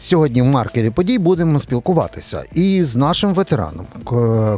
Сьогодні 0.00 0.42
в 0.42 0.44
маркері 0.44 0.90
подій 0.90 1.18
будемо 1.18 1.60
спілкуватися 1.60 2.44
і 2.54 2.84
з 2.84 2.96
нашим 2.96 3.34
ветераном, 3.34 3.86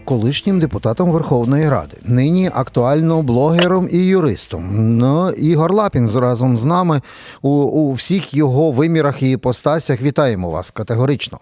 колишнім 0.05 0.61
депутатом 0.61 1.11
Верховної 1.11 1.69
Ради, 1.69 1.97
нині 2.05 2.51
актуально 2.55 3.23
блогером 3.23 3.89
і 3.93 3.99
юристом. 3.99 4.97
Ну, 4.99 5.31
Ігор 5.31 5.73
Лапін 5.73 6.11
разом 6.15 6.57
з 6.57 6.65
нами 6.65 7.03
у, 7.43 7.49
у 7.51 7.93
всіх 7.93 8.35
його 8.35 8.73
вимірах 8.73 9.23
і 9.23 9.31
іпостасях. 9.31 10.03
Вітаємо 10.03 10.51
вас 10.51 10.71
категорично. 10.71 11.39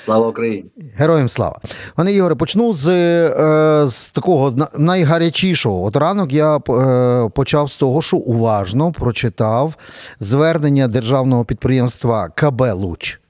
Слава 0.00 0.28
Україні! 0.28 0.64
Героям 0.96 1.28
слава. 1.28 1.60
Пане 1.94 2.12
Ігоре, 2.12 2.34
почну 2.34 2.72
з, 2.72 2.88
е, 2.88 3.88
з 3.88 4.10
такого 4.10 4.68
найгарячішого. 4.78 5.84
От 5.84 5.96
ранок 5.96 6.32
я 6.32 6.56
е, 6.56 7.28
почав 7.34 7.70
з 7.70 7.76
того, 7.76 8.02
що 8.02 8.16
уважно 8.16 8.92
прочитав 8.92 9.74
звернення 10.20 10.88
державного 10.88 11.44
підприємства 11.44 12.28
КБ 12.28 12.60
Луч 12.60 13.20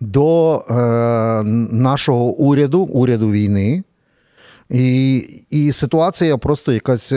до 0.00 0.58
е, 0.70 0.74
нашого 1.72 2.24
уряду, 2.24 2.80
уряду 2.80 3.30
війни. 3.30 3.82
І, 4.70 5.16
і 5.50 5.72
ситуація 5.72 6.38
просто 6.38 6.72
якась 6.72 7.12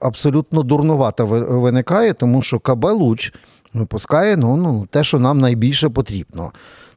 абсолютно 0.00 0.62
дурнувата 0.62 1.24
виникає, 1.24 2.12
тому 2.12 2.42
що 2.42 2.58
КБ 2.58 2.84
Луч 2.84 3.32
випускає 3.74 4.36
ну, 4.36 4.56
ну, 4.56 4.86
те, 4.90 5.04
що 5.04 5.18
нам 5.18 5.38
найбільше 5.38 5.88
потрібно. 5.88 6.52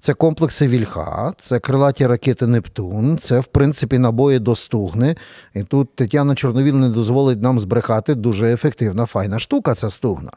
Це 0.06 0.14
комплекси 0.14 0.68
Вільха, 0.68 1.34
це 1.42 1.60
крилаті 1.60 2.08
ракети 2.08 2.48
Нептун, 2.48 3.18
це, 3.18 3.40
в 3.40 3.46
принципі, 3.46 3.98
набої 3.98 4.40
до 4.40 4.56
стугни. 4.56 5.16
І 5.54 5.64
тут 5.64 5.96
Тетяна 5.96 6.36
Чорновіл 6.36 6.76
не 6.76 6.90
дозволить 6.90 7.42
нам 7.42 7.60
збрехати 7.60 8.16
дуже 8.16 8.54
ефективна, 8.54 9.06
файна 9.06 9.40
штука 9.40 9.76
ця 9.76 9.90
стугна. 9.90 10.32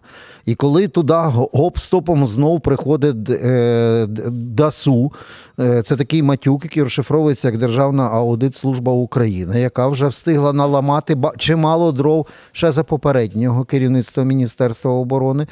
І 0.44 0.54
коли 0.54 0.88
туди 0.88 1.14
гоп-стопом 1.14 2.26
знов 2.26 2.60
приходить 2.60 3.30
е, 3.30 4.06
ДАСУ, 4.30 5.12
е, 5.60 5.82
це 5.82 5.96
такий 5.96 6.22
матюк, 6.22 6.64
який 6.64 6.82
розшифровується 6.82 7.48
як 7.48 7.58
Державна 7.58 8.08
аудит-служба 8.08 8.92
України, 8.92 9.60
яка 9.60 9.88
вже 9.88 10.06
встигла 10.06 10.52
наламати 10.52 11.16
чимало 11.38 11.92
дров 11.92 12.26
ще 12.52 12.72
за 12.72 12.84
попереднього 12.84 13.64
керівництва 13.64 14.24
Міністерства 14.24 14.90
оборони, 14.90 15.46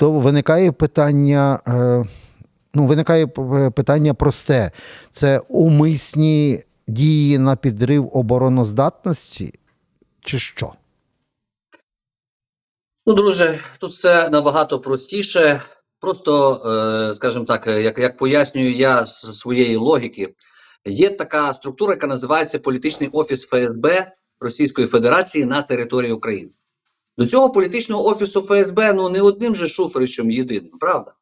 то 0.00 0.12
виникає 0.12 0.72
питання. 0.72 1.60
Е, 1.68 2.04
Ну, 2.74 2.86
виникає 2.86 3.26
питання 3.74 4.14
просте: 4.14 4.70
це 5.12 5.38
умисні 5.48 6.64
дії 6.86 7.38
на 7.38 7.56
підрив 7.56 8.10
обороноздатності, 8.12 9.54
чи 10.20 10.38
що? 10.38 10.72
Ну, 13.06 13.14
друже, 13.14 13.60
тут 13.80 13.90
все 13.90 14.28
набагато 14.28 14.80
простіше. 14.80 15.62
Просто, 16.00 16.62
е, 17.10 17.14
скажімо 17.14 17.44
так, 17.44 17.66
е, 17.66 17.82
як, 17.82 17.98
як 17.98 18.16
пояснюю 18.16 18.72
я 18.72 19.06
з 19.06 19.20
своєї 19.32 19.76
логіки, 19.76 20.34
є 20.86 21.10
така 21.10 21.52
структура, 21.52 21.92
яка 21.92 22.06
називається 22.06 22.58
політичний 22.58 23.10
офіс 23.12 23.46
ФСБ 23.46 24.12
Російської 24.40 24.86
Федерації 24.86 25.44
на 25.44 25.62
території 25.62 26.12
України. 26.12 26.50
До 27.18 27.26
цього 27.26 27.50
політичного 27.50 28.06
офісу 28.06 28.42
ФСБ 28.42 28.92
ну 28.92 29.08
не 29.08 29.22
одним 29.22 29.54
же 29.54 29.68
Шуфричем 29.68 30.30
єдиним, 30.30 30.78
правда? 30.80 31.12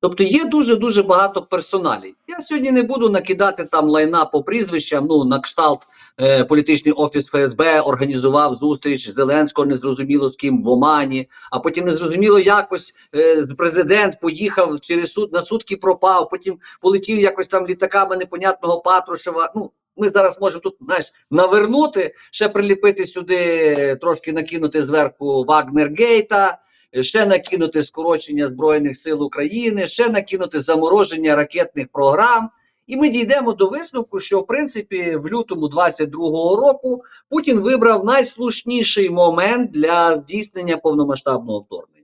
Тобто 0.00 0.24
є 0.24 0.44
дуже 0.44 0.76
дуже 0.76 1.02
багато 1.02 1.42
персоналів. 1.42 2.14
Я 2.28 2.40
сьогодні 2.40 2.70
не 2.70 2.82
буду 2.82 3.10
накидати 3.10 3.64
там 3.64 3.88
лайна 3.88 4.24
по 4.24 4.42
прізвищам. 4.42 5.06
Ну 5.06 5.24
на 5.24 5.40
кшталт 5.40 5.86
е, 6.20 6.44
політичний 6.44 6.94
офіс 6.94 7.26
ФСБ 7.26 7.80
організував 7.80 8.54
зустріч 8.54 9.10
Зеленського, 9.10 9.66
незрозуміло 9.66 10.28
з 10.28 10.36
ким 10.36 10.62
в 10.62 10.68
Омані. 10.68 11.28
А 11.50 11.58
потім 11.58 11.84
незрозуміло 11.84 12.38
якось 12.38 12.94
е, 13.14 13.44
президент 13.58 14.20
поїхав 14.20 14.80
через 14.80 15.12
суд 15.12 15.32
на 15.32 15.40
сутки 15.40 15.76
пропав. 15.76 16.28
Потім 16.30 16.58
полетів 16.80 17.20
якось 17.20 17.48
там 17.48 17.66
літаками 17.66 18.16
непонятного 18.16 18.80
Патрушева. 18.80 19.52
Ну 19.54 19.70
ми 19.96 20.08
зараз 20.08 20.40
можемо 20.40 20.60
тут 20.60 20.76
знаєш 20.80 21.12
навернути, 21.30 22.14
ще 22.32 22.48
приліпити 22.48 23.06
сюди, 23.06 23.96
трошки 24.00 24.32
накинути 24.32 24.82
зверху 24.82 25.44
Вагнергейта 25.44 26.58
ще 27.02 27.26
накинути 27.26 27.82
скорочення 27.82 28.48
Збройних 28.48 28.96
сил 28.96 29.22
України, 29.22 29.86
ще 29.86 30.08
накинути 30.08 30.60
замороження 30.60 31.36
ракетних 31.36 31.88
програм. 31.92 32.50
І 32.86 32.96
ми 32.96 33.08
дійдемо 33.08 33.52
до 33.52 33.68
висновку, 33.68 34.20
що 34.20 34.40
в 34.40 34.46
принципі 34.46 35.16
в 35.16 35.26
лютому 35.26 35.66
22-го 35.68 36.56
року 36.56 37.02
Путін 37.28 37.60
вибрав 37.60 38.04
найслушніший 38.04 39.10
момент 39.10 39.70
для 39.70 40.16
здійснення 40.16 40.76
повномасштабного 40.76 41.60
вторгнення. 41.60 41.95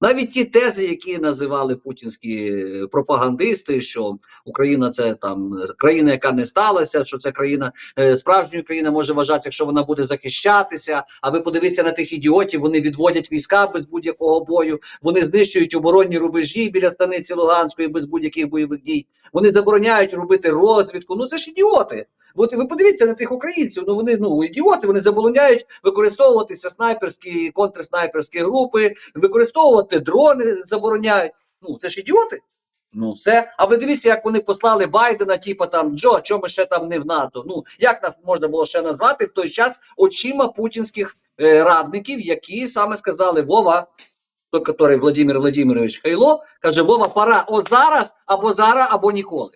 Навіть 0.00 0.32
ті 0.32 0.44
тези, 0.44 0.86
які 0.86 1.18
називали 1.18 1.76
путінські 1.76 2.36
е, 2.36 2.86
пропагандисти, 2.86 3.80
що 3.80 4.16
Україна 4.44 4.90
це 4.90 5.14
там 5.14 5.54
е, 5.54 5.66
країна, 5.78 6.10
яка 6.10 6.32
не 6.32 6.44
сталася, 6.44 7.04
що 7.04 7.18
це 7.18 7.32
країна 7.32 7.72
е, 7.98 8.16
справжньою 8.16 8.64
країна 8.64 8.90
може 8.90 9.12
вважатися, 9.12 9.46
якщо 9.46 9.64
вона 9.64 9.82
буде 9.82 10.06
захищатися. 10.06 11.02
А 11.22 11.30
ви 11.30 11.40
подивіться 11.40 11.82
на 11.82 11.92
тих 11.92 12.12
ідіотів, 12.12 12.60
вони 12.60 12.80
відводять 12.80 13.32
війська 13.32 13.66
без 13.66 13.86
будь-якого 13.86 14.44
бою, 14.44 14.78
вони 15.02 15.22
знищують 15.22 15.74
оборонні 15.74 16.18
рубежі 16.18 16.70
біля 16.70 16.90
станиці 16.90 17.34
Луганської 17.34 17.88
без 17.88 18.04
будь-яких 18.04 18.48
бойових 18.48 18.82
дій. 18.82 19.06
Вони 19.32 19.52
забороняють 19.52 20.14
робити 20.14 20.50
розвідку. 20.50 21.16
Ну 21.16 21.26
це 21.26 21.38
ж 21.38 21.50
ідіоти. 21.50 22.06
От 22.36 22.54
ви 22.54 22.64
подивіться 22.64 23.06
на 23.06 23.14
тих 23.14 23.32
українців. 23.32 23.84
Ну 23.86 23.94
вони 23.94 24.16
ну 24.16 24.44
ідіоти. 24.44 24.86
Вони 24.86 25.00
забороняють 25.00 25.66
використовуватися 25.82 26.70
снайперські 26.70 27.50
контрснайперські 27.50 28.38
групи, 28.38 28.94
використовувати 29.14 29.98
дрони 29.98 30.54
забороняють. 30.54 31.32
Ну 31.62 31.76
це 31.78 31.88
ж 31.88 32.00
ідіоти. 32.00 32.40
Ну 32.92 33.12
все. 33.12 33.52
А 33.58 33.64
ви 33.64 33.76
дивіться, 33.76 34.08
як 34.08 34.24
вони 34.24 34.40
послали 34.40 34.86
Байдена, 34.86 35.36
типу 35.36 35.66
там 35.66 35.96
Джо, 35.96 36.20
чому 36.20 36.42
ми 36.42 36.48
ще 36.48 36.64
там 36.66 36.88
не 36.88 36.98
в 36.98 37.06
НАТО? 37.06 37.44
Ну 37.46 37.64
як 37.78 38.02
нас 38.02 38.18
можна 38.24 38.48
було 38.48 38.66
ще 38.66 38.82
назвати 38.82 39.26
в 39.26 39.32
той 39.32 39.50
час 39.50 39.80
очима 39.96 40.48
путінських 40.48 41.16
е, 41.40 41.64
радників, 41.64 42.20
які 42.20 42.66
саме 42.66 42.96
сказали 42.96 43.42
Вова, 43.42 43.86
той, 44.50 44.62
який 44.68 44.96
Владимир 44.96 45.40
Владимирович 45.40 46.02
Хайло, 46.02 46.42
каже: 46.60 46.82
Вова, 46.82 47.08
пора 47.08 47.44
от 47.48 47.68
зараз, 47.70 48.14
або 48.26 48.54
зараз, 48.54 48.86
або 48.90 49.12
ніколи. 49.12 49.50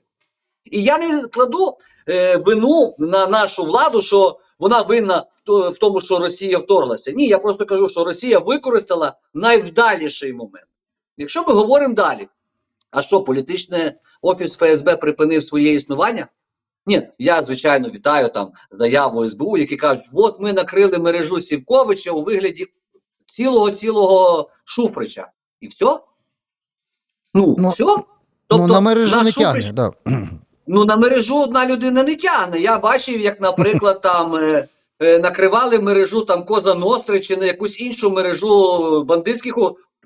І 0.64 0.82
я 0.82 0.98
не 0.98 1.22
кладу 1.28 1.76
вину 2.46 2.94
на 2.98 3.26
нашу 3.26 3.64
владу, 3.64 4.02
що 4.02 4.38
вона 4.58 4.82
винна 4.82 5.24
в 5.46 5.78
тому, 5.78 6.00
що 6.00 6.18
Росія 6.18 6.58
вторглася. 6.58 7.12
Ні, 7.12 7.26
я 7.26 7.38
просто 7.38 7.66
кажу, 7.66 7.88
що 7.88 8.04
Росія 8.04 8.38
використала 8.38 9.14
найвдаліший 9.34 10.32
момент. 10.32 10.66
Якщо 11.16 11.44
ми 11.48 11.52
говоримо 11.54 11.94
далі, 11.94 12.28
а 12.90 13.02
що 13.02 13.20
політичний 13.22 13.92
офіс 14.22 14.56
ФСБ 14.56 14.96
припинив 14.96 15.44
своє 15.44 15.72
існування? 15.74 16.26
Ні, 16.86 17.02
я 17.18 17.42
звичайно 17.42 17.88
вітаю 17.88 18.28
там 18.28 18.52
заяву 18.70 19.28
СБУ, 19.28 19.56
які 19.56 19.76
кажуть, 19.76 20.04
от 20.12 20.40
ми 20.40 20.52
накрили 20.52 20.98
мережу 20.98 21.40
Сівковича 21.40 22.10
у 22.12 22.22
вигляді 22.22 22.66
цілого 23.26 23.70
цілого 23.70 24.50
Шуфрича. 24.64 25.28
І 25.60 25.66
все? 25.66 25.98
Ну, 27.34 27.54
Ну, 27.58 27.68
все? 27.68 27.84
ну, 28.50 28.66
на 28.66 28.80
мережу 28.80 29.16
наш 29.16 29.24
не 29.24 29.30
Шуфрич- 29.30 29.72
тягне. 29.72 29.72
Да. 29.72 29.92
Ну, 30.72 30.84
на 30.84 30.96
мережу 30.96 31.42
одна 31.42 31.66
людина 31.66 32.04
не 32.04 32.16
тягне. 32.16 32.60
Я 32.60 32.78
бачив, 32.78 33.20
як, 33.20 33.40
наприклад, 33.40 34.00
там 34.02 34.34
е, 34.34 34.68
е, 35.00 35.18
накривали 35.18 35.78
мережу 35.78 36.22
там 36.22 36.44
Коза 36.44 36.74
Ностри 36.74 37.20
чи 37.20 37.36
на 37.36 37.46
якусь 37.46 37.80
іншу 37.80 38.10
мережу 38.10 39.04
бандитських 39.04 39.54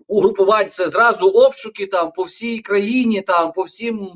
угрупувань. 0.06 0.68
Це 0.68 0.88
зразу 0.88 1.26
обшуки 1.26 1.86
там 1.86 2.12
по 2.12 2.22
всій 2.22 2.58
країні, 2.58 3.20
там 3.20 3.52
по 3.52 3.62
всім 3.62 4.10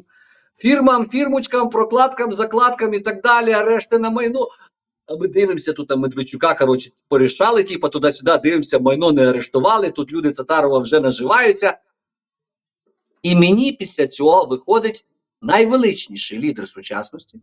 фірмам, 0.56 1.04
фірмочкам, 1.04 1.70
прокладкам, 1.70 2.32
закладкам 2.32 2.94
і 2.94 3.00
так 3.00 3.22
далі, 3.22 3.52
арешти 3.52 3.98
на 3.98 4.10
майно. 4.10 4.48
А 5.06 5.16
ми 5.16 5.28
дивимося, 5.28 5.72
тут 5.72 5.88
там 5.88 6.00
Медведчука, 6.00 6.54
коротше, 6.54 6.90
порішали, 7.08 7.62
типу, 7.62 7.88
туди-сюди, 7.88 8.38
дивимося, 8.42 8.78
майно 8.78 9.12
не 9.12 9.28
арештували, 9.28 9.90
тут 9.90 10.12
люди 10.12 10.30
Татарова 10.30 10.78
вже 10.78 11.00
наживаються. 11.00 11.78
І 13.22 13.34
мені 13.36 13.72
після 13.72 14.06
цього 14.06 14.44
виходить 14.44 15.04
найвеличніший 15.42 16.38
лідер 16.38 16.68
сучасності. 16.68 17.40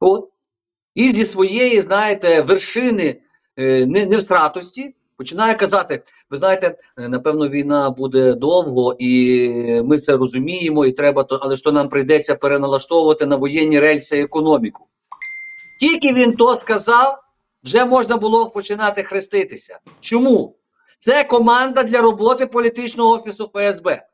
От. 0.00 0.28
І 0.94 1.08
зі 1.08 1.24
своєї, 1.24 1.80
знаєте, 1.80 2.42
вершини 2.42 3.20
е, 3.56 3.86
не- 3.86 4.06
невстратості 4.06 4.94
починає 5.16 5.54
казати: 5.54 6.02
ви 6.30 6.36
знаєте, 6.36 6.76
е, 6.98 7.08
напевно, 7.08 7.48
війна 7.48 7.90
буде 7.90 8.32
довго, 8.32 8.96
і 8.98 9.48
ми 9.84 9.98
це 9.98 10.16
розуміємо, 10.16 10.86
і 10.86 10.92
треба 10.92 11.24
то, 11.24 11.38
але 11.42 11.56
що 11.56 11.72
нам 11.72 11.88
прийдеться 11.88 12.34
переналаштовувати 12.34 13.26
на 13.26 13.36
воєнні 13.36 13.80
рельси 13.80 14.20
економіку. 14.20 14.86
Тільки 15.80 16.12
він 16.12 16.36
то 16.36 16.54
сказав, 16.54 17.18
вже 17.64 17.84
можна 17.84 18.16
було 18.16 18.50
починати 18.50 19.02
хреститися. 19.02 19.78
Чому? 20.00 20.56
Це 20.98 21.24
команда 21.24 21.82
для 21.82 22.00
роботи 22.00 22.46
політичного 22.46 23.12
офісу 23.12 23.50
ФСБ. 23.54 24.06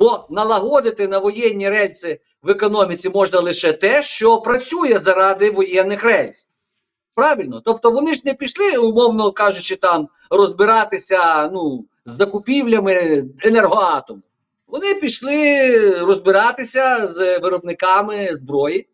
Бо 0.00 0.26
налагодити 0.30 1.08
на 1.08 1.18
воєнні 1.18 1.68
рельси 1.68 2.20
в 2.42 2.50
економіці 2.50 3.08
можна 3.08 3.40
лише 3.40 3.72
те, 3.72 4.02
що 4.02 4.38
працює 4.38 4.98
заради 4.98 5.50
воєнних 5.50 6.04
рельс. 6.04 6.48
Правильно? 7.14 7.62
Тобто 7.64 7.90
вони 7.90 8.14
ж 8.14 8.22
не 8.24 8.34
пішли, 8.34 8.76
умовно 8.76 9.32
кажучи, 9.32 9.76
там 9.76 10.08
розбиратися 10.30 11.48
ну, 11.48 11.84
з 12.06 12.12
закупівлями 12.12 13.24
енергоатому. 13.44 14.22
Вони 14.66 14.94
пішли 14.94 15.70
розбиратися 15.90 17.06
з 17.06 17.38
виробниками 17.38 18.36
зброї, 18.36 18.88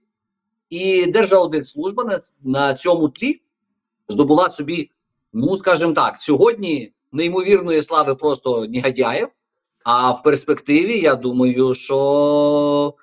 і 0.71 1.07
Держаудитслужба 1.07 2.05
на, 2.05 2.21
на 2.43 2.75
цьому 2.75 3.09
тлі 3.09 3.41
здобула 4.09 4.51
собі, 4.51 4.91
ну 5.33 5.57
скажімо 5.57 5.93
так, 5.93 6.19
сьогодні 6.19 6.93
неймовірної 7.13 7.83
слави 7.83 8.15
просто 8.15 8.67
негодяїв. 8.67 9.29
А 9.87 10.11
в 10.11 10.23
перспективі, 10.23 10.99
я 10.99 11.15
думаю, 11.15 11.75
що 11.75 12.95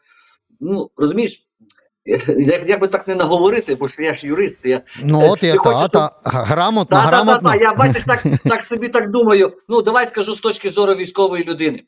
ну 0.59 0.89
розумієш, 0.97 1.47
як, 2.37 2.69
як 2.69 2.81
би 2.81 2.87
так 2.87 3.07
не 3.07 3.15
наговорити, 3.15 3.75
бо 3.75 3.87
ж 3.87 4.03
я 4.03 4.13
ж 4.13 4.27
юрист. 4.27 4.65
Я, 4.65 4.81
Ну, 5.03 5.29
от 5.29 5.43
я 5.43 5.53
Ти 5.53 5.59
та, 5.63 5.87
та, 5.87 6.11
грамотно, 6.23 6.97
та, 6.97 7.11
та, 7.11 7.25
та, 7.25 7.37
та, 7.37 7.55
я 7.55 7.73
бачиш, 7.73 8.03
так, 8.05 8.23
так 8.43 8.63
собі 8.63 8.89
так 8.89 9.11
думаю. 9.11 9.53
Ну, 9.69 9.81
давай 9.81 10.07
скажу 10.07 10.33
з 10.33 10.39
точки 10.39 10.69
зору 10.69 10.93
військової 10.93 11.43
людини. 11.43 11.83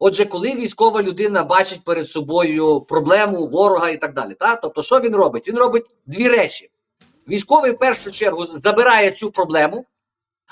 Отже, 0.00 0.24
коли 0.24 0.48
військова 0.48 1.02
людина 1.02 1.42
бачить 1.42 1.84
перед 1.84 2.08
собою 2.08 2.80
проблему, 2.80 3.46
ворога 3.46 3.90
і 3.90 3.96
так 3.96 4.14
далі, 4.14 4.34
та? 4.34 4.56
тобто, 4.56 4.82
що 4.82 5.00
він 5.00 5.16
робить? 5.16 5.48
Він 5.48 5.56
робить 5.56 5.86
дві 6.06 6.28
речі. 6.28 6.70
Військовий 7.28 7.70
в 7.72 7.78
першу 7.78 8.10
чергу 8.10 8.46
забирає 8.46 9.10
цю 9.10 9.30
проблему, 9.30 9.84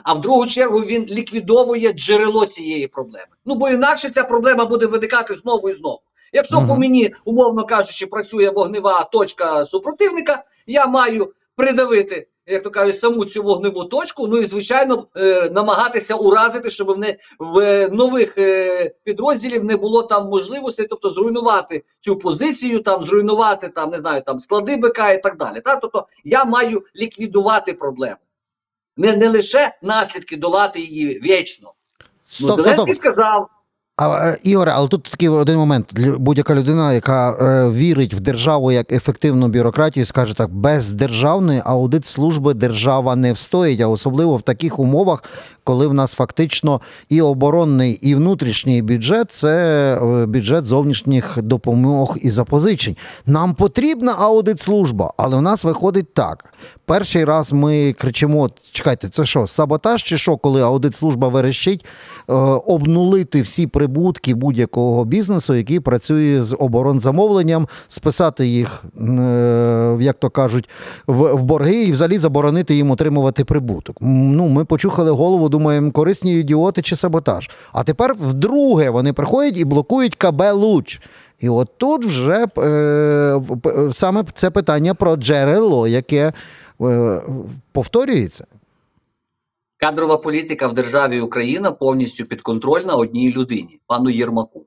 а 0.05 0.13
в 0.13 0.21
другу 0.21 0.47
чергу 0.47 0.79
він 0.79 1.07
ліквідовує 1.07 1.93
джерело 1.93 2.47
цієї 2.47 2.87
проблеми. 2.87 3.27
Ну 3.45 3.55
бо 3.55 3.69
інакше 3.69 4.11
ця 4.11 4.25
проблема 4.25 4.65
буде 4.65 4.87
виникати 4.87 5.35
знову 5.35 5.69
і 5.69 5.73
знову. 5.73 6.01
Якщо 6.33 6.67
по 6.69 6.77
мені, 6.77 7.15
умовно 7.25 7.65
кажучи, 7.65 8.07
працює 8.07 8.51
вогнева 8.51 9.05
точка 9.05 9.67
супротивника, 9.67 10.45
я 10.67 10.87
маю 10.87 11.33
придавити, 11.57 12.29
як 12.47 12.63
то 12.63 12.71
кажуть, 12.71 12.99
саму 12.99 13.25
цю 13.25 13.43
вогневу 13.43 13.85
точку. 13.85 14.27
Ну 14.27 14.39
і 14.39 14.47
звичайно 14.47 15.07
е, 15.17 15.51
намагатися 15.51 16.15
уразити, 16.15 16.71
щоб 16.71 16.91
в, 16.91 16.99
не, 16.99 17.17
в 17.39 17.59
е, 17.59 17.89
нових 17.89 18.39
е, 18.39 18.91
підрозділів 19.05 19.65
не 19.65 19.77
було 19.77 20.03
там 20.03 20.29
можливостей, 20.29 20.87
тобто 20.91 21.11
зруйнувати 21.11 21.85
цю 22.01 22.17
позицію, 22.17 22.81
там 22.81 23.03
зруйнувати 23.03 23.69
там 23.69 23.91
не 23.91 23.99
знаю, 23.99 24.23
там 24.27 24.39
склади 24.39 24.77
БК 24.77 24.99
і 25.15 25.19
так 25.19 25.37
далі. 25.37 25.61
Та? 25.61 25.77
Тобто 25.77 26.07
я 26.25 26.45
маю 26.45 26.83
ліквідувати 26.97 27.73
проблему, 27.73 28.17
не, 28.97 29.17
не 29.17 29.29
лише 29.29 29.73
наслідки 29.83 30.37
долати 30.37 30.81
її 30.81 31.21
вічно. 31.21 31.73
Стоп, 32.29 32.49
ну, 32.49 32.57
Зеленський 32.57 32.95
сказав. 32.95 33.51
А, 33.99 34.29
е, 34.29 34.39
Ігоре, 34.43 34.73
але 34.75 34.89
тут 34.89 35.03
такий 35.03 35.29
один 35.29 35.59
момент. 35.59 36.01
Будь-яка 36.19 36.55
людина, 36.55 36.93
яка 36.93 37.31
е, 37.31 37.71
вірить 37.71 38.15
в 38.15 38.21
державу 38.21 38.73
як 38.73 38.93
ефективну 38.93 39.49
бюрократію, 39.49 40.07
скаже 40.07 40.37
так: 40.37 40.55
без 40.55 40.93
державної 40.93 41.63
аудит 41.65 42.07
служби 42.07 42.55
держава 42.55 43.17
не 43.17 43.33
встоїть, 43.33 43.81
а 43.81 43.89
особливо 43.89 44.37
в 44.37 44.43
таких 44.43 44.79
умовах, 44.79 45.25
коли 45.65 45.87
в 45.87 45.95
нас 45.95 46.15
фактично 46.15 46.81
і 47.09 47.21
оборонний, 47.21 47.93
і 47.93 48.15
внутрішній 48.15 48.83
бюджет 48.83 49.31
це 49.33 49.93
е, 50.03 50.27
бюджет 50.27 50.67
зовнішніх 50.67 51.39
допомог 51.43 52.17
і 52.21 52.31
запозичень. 52.31 52.97
Нам 53.27 53.55
потрібна 53.55 54.15
аудит 54.19 54.61
служба, 54.61 55.13
але 55.17 55.37
в 55.37 55.43
нас 55.43 55.65
виходить 55.65 56.15
так. 56.15 56.45
Перший 56.85 57.25
раз 57.25 57.53
ми 57.53 57.93
кричимо: 57.93 58.51
чекайте, 58.73 59.09
це 59.09 59.25
що, 59.25 59.47
саботаж 59.47 60.03
чи 60.03 60.19
що, 60.19 60.37
коли 60.37 60.63
аудит 60.63 60.97
служба 60.97 61.29
верещить, 61.29 61.85
е, 62.29 62.33
обнулити 62.67 63.41
всі 63.43 63.67
прибутки 63.87 64.35
будь-якого 64.35 65.05
бізнесу, 65.05 65.55
який 65.55 65.81
працює 65.81 66.43
з 66.43 66.57
оборонзамовленням, 66.59 67.69
списати 67.89 68.47
їх, 68.47 68.85
е, 69.01 69.97
як 70.01 70.19
то 70.19 70.31
кажуть, 70.31 70.69
в, 71.07 71.43
борги 71.43 71.85
і 71.85 71.93
взагалі 71.93 72.19
заборонити 72.19 72.75
їм 72.75 72.91
отримувати 72.91 73.45
прибуток. 73.45 73.97
Ну, 74.01 74.49
ми 74.49 74.65
почухали 74.65 75.11
голову, 75.11 75.49
думаємо, 75.49 75.91
корисні 75.91 76.41
ідіоти 76.41 76.83
чи 76.83 76.97
саботаж. 76.97 77.51
А 77.73 77.85
тепер 77.85 78.15
вдруге 78.15 78.91
вони 78.91 79.13
приходять 79.13 79.59
і 79.59 79.65
блокують 79.65 80.15
КБ 80.15 80.43
Луч. 80.53 81.01
І 81.41 81.49
от 81.49 81.69
тут 81.77 82.05
вже 82.05 82.47
е, 82.59 83.41
саме 83.93 84.25
це 84.35 84.51
питання 84.51 84.95
про 84.95 85.17
джерело, 85.17 85.89
яке 85.89 86.33
е, 86.83 87.21
повторюється. 87.73 88.45
Кадрова 89.79 90.17
політика 90.17 90.69
в 90.69 90.75
державі 90.75 91.21
Україна 91.21 91.73
повністю 91.73 92.25
підконтрольна 92.25 92.95
одній 92.95 93.33
людині, 93.33 93.81
пану 93.87 94.11
Єрмаку. 94.11 94.67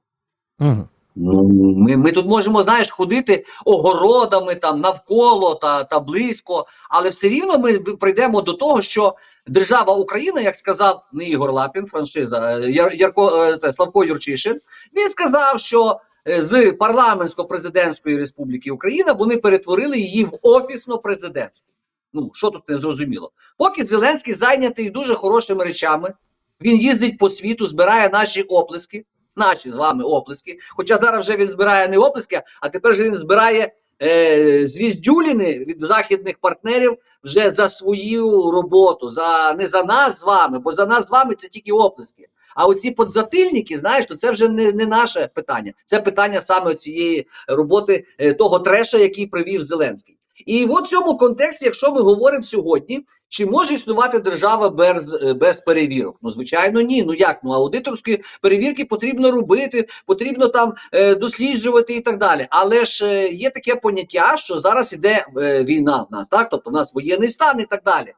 Угу. 0.60 0.88
Ми, 1.16 1.98
ми 1.98 2.12
тут 2.12 2.26
можемо, 2.26 2.64
знаєш, 2.64 2.92
ходити 2.92 3.46
огородами 3.66 4.56
там 4.56 4.82
навколо 4.82 5.56
та, 5.56 5.84
та 5.84 6.00
близько, 6.00 6.66
але 6.90 7.10
все 7.10 7.30
рівно 7.30 7.58
ми 7.60 7.80
прийдемо 7.80 8.42
до 8.42 8.54
того, 8.54 8.82
що 8.82 9.16
держава 9.48 9.94
Україна, 9.94 10.42
як 10.42 10.56
сказав 10.56 11.04
не 11.14 11.26
Ігор 11.26 11.52
Лапін, 11.52 11.86
франшиза 11.86 12.60
е, 12.60 12.72
Яр, 12.72 12.94
Ярко, 12.94 13.44
е, 13.44 13.58
це, 13.58 13.74
Славко 13.74 14.04
Юрчишин, 14.04 14.60
він 14.98 15.10
сказав, 15.10 15.60
що 15.60 16.00
е, 16.30 16.42
з 16.42 16.72
парламентсько-президентської 16.72 18.18
республіки 18.18 18.72
Україна 18.72 19.14
вони 19.14 19.38
перетворили 19.38 19.98
її 19.98 20.24
в 20.24 20.32
офісно 20.42 20.98
президентську. 20.98 21.68
Ну 22.14 22.32
що 22.34 22.50
тут 22.50 22.70
не 22.70 22.78
зрозуміло? 22.78 23.32
Поки 23.58 23.86
Зеленський 23.86 24.34
зайнятий 24.34 24.90
дуже 24.90 25.16
хорошими 25.16 25.64
речами, 25.64 26.14
він 26.62 26.78
їздить 26.78 27.18
по 27.18 27.30
світу, 27.30 27.68
збирає 27.68 28.10
наші 28.10 28.42
оплески 28.42 29.06
наші 29.40 29.72
з 29.72 29.78
вами 29.78 30.04
оплески. 30.04 30.58
Хоча 30.70 30.98
зараз 30.98 31.28
вже 31.28 31.38
він 31.38 31.50
збирає 31.50 31.88
не 31.88 31.98
оплески, 31.98 32.42
а 32.62 32.70
тепер 32.70 32.96
же 32.96 33.04
він 33.04 33.16
збирає 33.16 33.74
е, 34.02 34.68
звіздюліни 34.68 35.60
від 35.60 35.82
західних 35.82 36.38
партнерів 36.38 36.98
вже 37.24 37.52
за 37.52 37.70
свою 37.70 38.52
роботу, 38.52 39.10
за 39.10 39.54
не 39.54 39.68
за 39.68 39.84
нас 39.84 40.20
з 40.20 40.24
вами, 40.24 40.60
бо 40.60 40.72
за 40.72 40.86
нас 40.86 41.08
з 41.08 41.10
вами 41.10 41.36
це 41.36 41.48
тільки 41.48 41.72
оплески. 41.72 42.28
А 42.56 42.66
оці 42.66 42.92
подзатильники, 42.92 43.78
знаєш, 43.78 44.06
то 44.06 44.16
це 44.16 44.32
вже 44.32 44.48
не, 44.48 44.72
не 44.72 44.86
наше 44.86 45.30
питання. 45.34 45.74
Це 45.86 46.00
питання 46.00 46.42
саме 46.42 46.76
цієї 46.76 47.28
роботи 47.48 48.06
е, 48.18 48.34
того 48.34 48.60
треша, 48.60 48.98
який 48.98 49.28
привів 49.28 49.62
Зеленський. 49.62 50.18
І 50.50 50.66
в 50.66 50.82
цьому 50.88 51.18
контексті, 51.18 51.66
якщо 51.66 51.92
ми 51.92 52.02
говоримо 52.02 52.44
сьогодні, 52.44 53.06
чи 53.28 53.46
може 53.46 53.74
існувати 53.74 54.20
держава 54.20 54.70
без, 54.70 55.14
е, 55.14 55.34
без 55.34 55.62
перевірок? 55.62 56.18
Ну, 56.22 56.30
звичайно, 56.30 56.82
ні. 56.82 57.04
Ну 57.04 57.14
як? 57.14 57.40
Ну 57.44 57.52
аудиторські 57.52 58.22
перевірки 58.42 58.86
потрібно 58.86 59.32
робити, 59.32 59.88
потрібно 60.06 60.48
там 60.48 60.74
е, 60.92 61.16
досліджувати 61.16 61.96
і 61.96 62.02
так 62.02 62.18
далі. 62.18 62.48
Але 62.50 62.86
ж 62.86 63.06
е, 63.06 63.30
є 63.34 63.50
таке 63.50 63.76
поняття, 63.76 64.38
що 64.38 64.60
зараз 64.60 64.94
іде 64.94 65.26
е, 65.38 65.64
війна 65.64 66.06
в 66.10 66.14
нас, 66.14 66.30
так? 66.30 66.50
Тобто 66.50 66.70
в 66.70 66.74
нас 66.74 66.94
воєнний 66.94 67.30
стан 67.30 67.60
і 67.60 67.66
так 67.66 67.82
далі. 67.86 68.14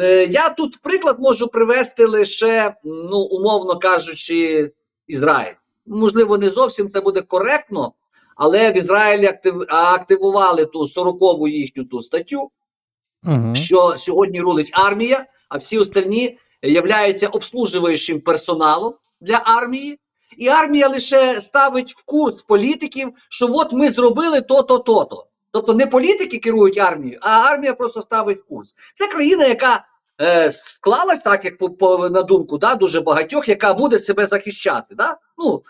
Е, 0.00 0.24
я 0.24 0.48
тут 0.48 0.78
приклад 0.82 1.16
можу 1.18 1.48
привести 1.48 2.06
лише, 2.06 2.74
ну, 2.84 3.18
умовно 3.18 3.78
кажучи, 3.78 4.70
Ізраїль. 5.06 5.54
Можливо, 5.86 6.38
не 6.38 6.50
зовсім 6.50 6.88
це 6.88 7.00
буде 7.00 7.20
коректно, 7.20 7.92
але 8.40 8.72
в 8.72 8.76
Ізраїлі 8.76 9.26
актив, 9.26 9.64
активували 9.68 10.64
ту 10.64 10.80
40-ву 10.80 11.48
їхню 11.48 11.84
ту 11.84 12.02
статтю, 12.02 12.50
Угу. 13.24 13.54
що 13.54 13.94
сьогодні 13.96 14.40
рулить 14.40 14.70
армія, 14.72 15.26
а 15.48 15.58
всі 15.58 15.78
остальні 15.78 16.38
являються 16.62 17.28
обслужуючим 17.28 18.20
персоналом 18.20 18.94
для 19.20 19.42
армії. 19.44 19.98
І 20.38 20.48
армія 20.48 20.88
лише 20.88 21.40
ставить 21.40 21.92
в 21.92 22.04
курс 22.04 22.42
політиків, 22.42 23.08
що 23.28 23.46
от 23.50 23.72
ми 23.72 23.88
зробили 23.88 24.40
то-то, 24.40 24.78
то-то. 24.78 25.26
Тобто 25.52 25.74
не 25.74 25.86
політики 25.86 26.38
керують 26.38 26.78
армією, 26.78 27.18
а 27.22 27.28
армія 27.28 27.74
просто 27.74 28.02
ставить 28.02 28.40
курс. 28.40 28.74
Це 28.94 29.06
країна, 29.06 29.46
яка 29.46 29.84
е, 30.20 30.52
склалась 30.52 31.20
так, 31.20 31.44
як 31.44 31.58
по, 31.58 31.70
по 31.70 32.08
на 32.08 32.22
думку 32.22 32.58
да, 32.58 32.74
дуже 32.74 33.00
багатьох, 33.00 33.48
яка 33.48 33.74
буде 33.74 33.98
себе 33.98 34.26
захищати. 34.26 34.94
Да? 34.94 35.16
Ну, 35.38 35.62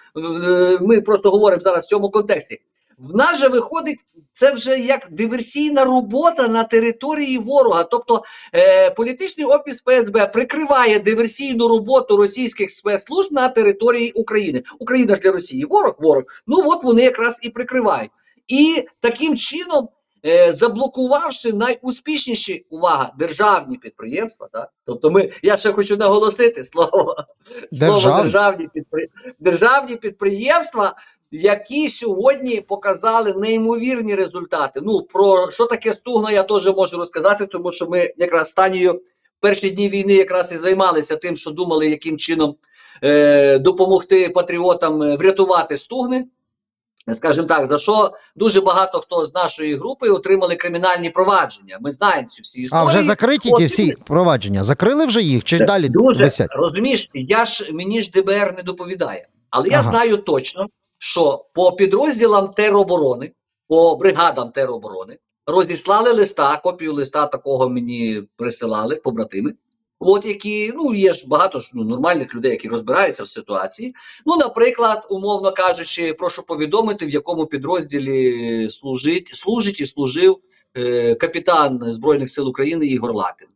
ми 0.80 1.00
просто 1.00 1.30
говоримо 1.30 1.62
зараз 1.62 1.84
в 1.84 1.88
цьому 1.88 2.10
контексті. 2.10 2.60
В 3.00 3.16
нас 3.16 3.38
же 3.38 3.48
виходить, 3.48 3.98
це 4.32 4.52
вже 4.52 4.78
як 4.78 5.08
диверсійна 5.10 5.84
робота 5.84 6.48
на 6.48 6.64
території 6.64 7.38
ворога. 7.38 7.84
Тобто 7.84 8.22
е, 8.54 8.90
політичний 8.90 9.46
офіс 9.46 9.82
ФСБ 9.82 10.26
прикриває 10.26 10.98
диверсійну 10.98 11.68
роботу 11.68 12.16
російських 12.16 12.70
спецслужб 12.70 13.32
на 13.32 13.48
території 13.48 14.12
України. 14.12 14.62
Україна 14.78 15.14
ж 15.14 15.20
для 15.20 15.32
Росії 15.32 15.64
ворог, 15.64 15.94
ворог. 15.98 16.24
Ну 16.46 16.56
от 16.66 16.84
вони 16.84 17.02
якраз 17.02 17.38
і 17.42 17.50
прикривають. 17.50 18.10
І 18.48 18.84
таким 19.00 19.36
чином, 19.36 19.88
е, 20.26 20.52
заблокувавши 20.52 21.52
найуспішніші 21.52 22.66
увага 22.70 23.12
державні 23.18 23.76
підприємства, 23.76 24.48
да? 24.52 24.68
тобто 24.84 25.10
ми, 25.10 25.32
я 25.42 25.56
ще 25.56 25.72
хочу 25.72 25.96
наголосити 25.96 26.64
слово, 26.64 27.16
слово 27.72 27.94
Державні. 27.94 28.22
державні, 28.22 28.68
підпри... 28.74 29.08
державні 29.38 29.96
підприємства, 29.96 30.96
які 31.30 31.88
сьогодні 31.88 32.60
показали 32.60 33.34
неймовірні 33.34 34.14
результати. 34.14 34.80
Ну 34.82 35.02
про 35.02 35.50
що 35.50 35.66
таке 35.66 35.94
стугна, 35.94 36.30
я 36.30 36.42
теж 36.42 36.66
можу 36.66 36.96
розказати, 36.96 37.46
тому 37.46 37.72
що 37.72 37.86
ми 37.86 38.14
якраз 38.16 38.48
з 38.48 38.54
Танією 38.54 39.02
перші 39.40 39.70
дні 39.70 39.88
війни 39.88 40.12
якраз 40.12 40.52
і 40.52 40.58
займалися 40.58 41.16
тим, 41.16 41.36
що 41.36 41.50
думали, 41.50 41.88
яким 41.88 42.18
чином 42.18 42.56
е, 43.04 43.58
допомогти 43.58 44.28
патріотам 44.28 45.02
е, 45.02 45.16
врятувати 45.16 45.76
стугни. 45.76 46.26
Скажімо 47.12 47.46
так, 47.46 47.68
за 47.68 47.78
що 47.78 48.12
дуже 48.36 48.60
багато 48.60 48.98
хто 48.98 49.24
з 49.24 49.34
нашої 49.34 49.76
групи 49.76 50.08
отримали 50.08 50.56
кримінальні 50.56 51.10
провадження. 51.10 51.78
Ми 51.80 51.92
знаємо 51.92 52.28
цю 52.28 52.42
всі 52.42 52.68
А 52.72 52.84
вже 52.84 53.02
закриті 53.02 53.52
ті 53.58 53.64
всі 53.64 53.96
провадження. 54.06 54.64
Закрили 54.64 55.06
вже 55.06 55.22
їх 55.22 55.44
чи 55.44 55.58
Це 55.58 55.64
далі 55.64 55.88
дуже 55.88 56.24
висять? 56.24 56.48
розумієш, 56.50 57.08
я 57.14 57.44
ж 57.44 57.72
мені 57.72 58.02
ж 58.02 58.10
ДБР 58.10 58.54
не 58.56 58.62
доповідає. 58.62 59.28
Але 59.50 59.68
я 59.68 59.82
знаю 59.82 60.16
точно, 60.16 60.66
що 60.98 61.44
по 61.54 61.72
підрозділам 61.72 62.48
тероборони, 62.48 63.32
по 63.68 63.96
бригадам 63.96 64.50
тероборони 64.50 65.16
розіслали 65.46 66.12
листа, 66.12 66.60
копію 66.64 66.94
листа 66.94 67.26
такого 67.26 67.68
мені 67.68 68.22
присилали 68.36 68.96
побратими. 68.96 69.52
От 70.02 70.26
які, 70.26 70.72
ну 70.74 70.94
є 70.94 71.12
ж 71.12 71.28
багато 71.28 71.60
ж 71.60 71.70
ну, 71.74 71.84
нормальних 71.84 72.34
людей, 72.34 72.50
які 72.50 72.68
розбираються 72.68 73.22
в 73.22 73.28
ситуації. 73.28 73.94
Ну, 74.26 74.36
наприклад, 74.36 75.06
умовно 75.10 75.52
кажучи, 75.52 76.14
прошу 76.14 76.42
повідомити, 76.42 77.06
в 77.06 77.10
якому 77.10 77.46
підрозділі 77.46 78.68
служить, 78.70 79.30
служить 79.32 79.80
і 79.80 79.86
служив 79.86 80.38
е, 80.76 81.14
капітан 81.14 81.92
Збройних 81.92 82.30
сил 82.30 82.48
України 82.48 82.86
Ігор 82.86 83.14
Лапін. 83.14 83.48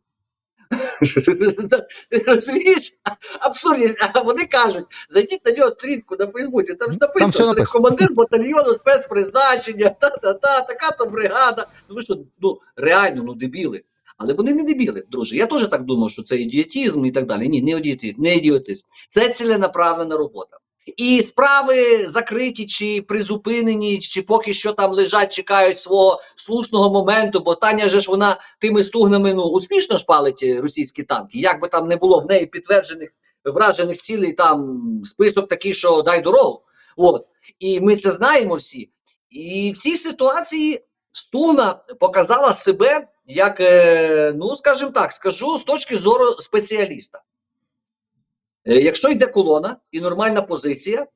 Розумієш? 2.27 2.93
Абсурдність. 3.39 3.97
А 3.99 4.21
вони 4.21 4.45
кажуть, 4.45 4.85
зайдіть 5.09 5.45
на 5.45 5.51
нього 5.51 5.71
стрітку 5.71 6.15
на 6.19 6.27
Фейсбуці, 6.27 6.73
там 6.73 6.91
ж 6.91 6.97
Там 6.97 7.09
написано, 7.09 7.47
написано. 7.47 7.71
командир 7.71 8.13
батальйону 8.13 8.73
спецпризначення, 8.73 9.89
та-та-та, 9.89 10.61
така-то 10.61 11.05
бригада. 11.05 11.67
Ну 11.89 11.95
ви 11.95 12.01
що, 12.01 12.17
ну 12.41 12.59
реально, 12.75 13.23
ну 13.23 13.33
дебіли. 13.33 13.83
Але 14.17 14.33
вони 14.33 14.53
не 14.53 14.63
дебіли, 14.63 15.03
друже. 15.11 15.35
Я 15.35 15.45
теж 15.45 15.67
так 15.67 15.83
думав, 15.83 16.11
що 16.11 16.23
це 16.23 16.37
ідіотизм 16.37 17.05
і 17.05 17.11
так 17.11 17.25
далі. 17.25 17.49
Ні, 17.49 17.61
не 17.61 17.71
ідіотизм, 17.71 18.21
не 18.21 18.35
ідіотизм. 18.35 18.85
Це 19.09 19.29
ціленаправлена 19.29 20.17
робота. 20.17 20.57
І 20.97 21.23
справи 21.23 22.05
закриті 22.09 22.65
чи 22.65 23.01
призупинені, 23.01 23.99
чи 23.99 24.21
поки 24.21 24.53
що 24.53 24.71
там 24.71 24.91
лежать, 24.93 25.33
чекають 25.33 25.79
свого 25.79 26.21
слушного 26.35 26.89
моменту, 26.89 27.39
бо 27.39 27.55
Таня 27.55 27.89
же 27.89 27.99
ж 27.99 28.11
вона 28.11 28.37
тими 28.59 28.83
стугнами 28.83 29.33
ну 29.33 29.43
успішно 29.43 29.97
шпалить 29.97 30.43
е, 30.43 30.61
російські 30.61 31.03
танки. 31.03 31.39
Як 31.39 31.61
би 31.61 31.67
там 31.67 31.87
не 31.87 31.95
було 31.95 32.19
в 32.19 32.25
неї 32.25 32.45
підтверджених 32.45 33.09
вражених 33.45 33.97
цілей, 33.97 34.33
там 34.33 34.81
список 35.03 35.47
такий, 35.47 35.73
що 35.73 36.01
дай 36.01 36.21
дорогу. 36.21 36.61
От. 36.97 37.25
І 37.59 37.79
ми 37.79 37.97
це 37.97 38.11
знаємо 38.11 38.55
всі. 38.55 38.89
І 39.29 39.71
в 39.75 39.77
цій 39.77 39.95
ситуації 39.95 40.81
Стугна 41.11 41.73
показала 41.99 42.53
себе 42.53 43.07
як, 43.27 43.59
е, 43.59 44.33
ну 44.35 44.55
скажімо 44.55 44.91
так, 44.91 45.11
скажу 45.11 45.57
з 45.57 45.63
точки 45.63 45.97
зору 45.97 46.25
спеціаліста. 46.25 47.21
Е, 48.65 48.75
Якщо 48.75 49.09
йде 49.09 49.27
колона 49.27 49.77
і 49.91 50.01
нормальна 50.01 50.41
позиція, 50.41 51.07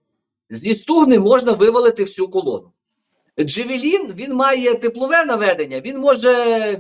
зі 0.50 0.76
стугни 0.76 1.20
можна 1.20 1.52
вивалити 1.52 2.04
всю 2.04 2.28
колону. 2.28 2.72
Джевелін 3.40 4.14
він 4.16 4.34
має 4.34 4.76
теплове 4.76 5.26
наведення, 5.26 5.82
він 5.82 6.00
може 6.00 6.34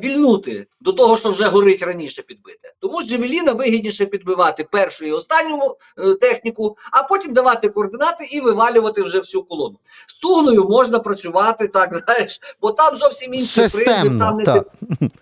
вільнути 0.04 0.68
до 0.82 0.94
того, 0.94 1.18
що 1.18 1.32
вже 1.32 1.48
горить 1.48 1.84
раніше 1.84 2.22
підбите. 2.22 2.74
Тому 2.80 3.02
з 3.02 3.06
Джевеліна 3.06 3.54
вигідніше 3.54 4.06
підбивати 4.06 4.64
першу 4.64 5.06
і 5.06 5.12
останню 5.12 5.76
е, 5.98 6.14
техніку, 6.14 6.78
а 6.92 7.04
потім 7.04 7.34
давати 7.34 7.70
координати 7.70 8.28
і 8.32 8.42
вивалювати 8.42 9.02
вже 9.04 9.18
всю 9.18 9.44
колону. 9.44 9.78
З 10.08 10.16
тугною 10.16 10.64
можна 10.64 11.00
працювати 11.00 11.68
так, 11.68 11.94
знаєш, 12.06 12.40
бо 12.62 12.72
там 12.72 12.96
зовсім 12.96 13.34
інший 13.34 13.70
принцип, 13.70 14.20
там 14.20 14.38
не, 14.38 14.44
тип- 14.44 14.66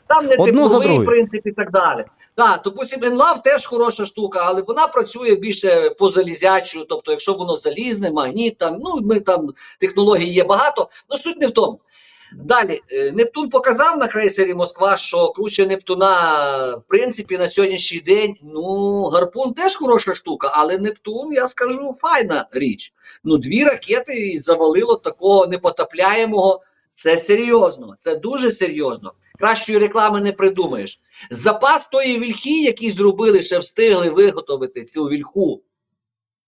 там 0.07 0.25
не 0.25 0.35
тепловий 0.45 1.05
принцип 1.05 1.47
і 1.47 1.51
так 1.51 1.71
далі. 1.71 2.05
Так, 2.37 2.61
допустим, 2.63 3.03
Енлав 3.03 3.43
теж 3.43 3.65
хороша 3.65 4.05
штука, 4.05 4.39
але 4.45 4.61
вона 4.61 4.87
працює 4.87 5.35
більше 5.35 5.89
по 5.89 6.09
залізячу, 6.09 6.85
тобто, 6.89 7.11
якщо 7.11 7.33
воно 7.33 7.55
залізне, 7.55 8.11
магніт, 8.11 8.57
там, 8.57 8.77
ну 8.79 8.99
ми 9.01 9.19
там 9.19 9.49
технологій 9.79 10.29
є 10.29 10.43
багато, 10.43 10.89
суть 11.17 11.41
не 11.41 11.47
в 11.47 11.51
тому. 11.51 11.79
Далі, 12.33 12.81
е, 12.91 13.11
Нептун 13.11 13.49
показав 13.49 13.97
на 13.97 14.07
крейсері 14.07 14.53
Москва, 14.53 14.97
що 14.97 15.29
круче 15.29 15.65
Нептуна, 15.65 16.75
в 16.75 16.83
принципі, 16.87 17.37
на 17.37 17.47
сьогоднішній 17.47 17.99
день, 17.99 18.35
ну, 18.43 19.03
гарпун 19.03 19.53
теж 19.53 19.75
хороша 19.75 20.15
штука, 20.15 20.51
але 20.53 20.77
Нептун, 20.77 21.33
я 21.33 21.47
скажу, 21.47 21.93
файна 21.93 22.47
річ. 22.51 22.93
Ну, 23.23 23.37
дві 23.37 23.63
ракети 23.63 24.13
і 24.13 24.39
завалило 24.39 24.95
такого 24.95 25.47
непотопляємого. 25.47 26.61
Це 26.93 27.17
серйозно, 27.17 27.95
це 27.97 28.15
дуже 28.15 28.51
серйозно. 28.51 29.13
Кращої 29.39 29.77
реклами 29.77 30.21
не 30.21 30.31
придумаєш. 30.31 30.99
Запас 31.31 31.87
тої 31.87 32.19
вільхи, 32.19 32.61
який 32.63 32.91
зробили, 32.91 33.41
ще 33.41 33.59
встигли 33.59 34.09
виготовити 34.09 34.85
цю 34.85 35.03
вільху, 35.03 35.61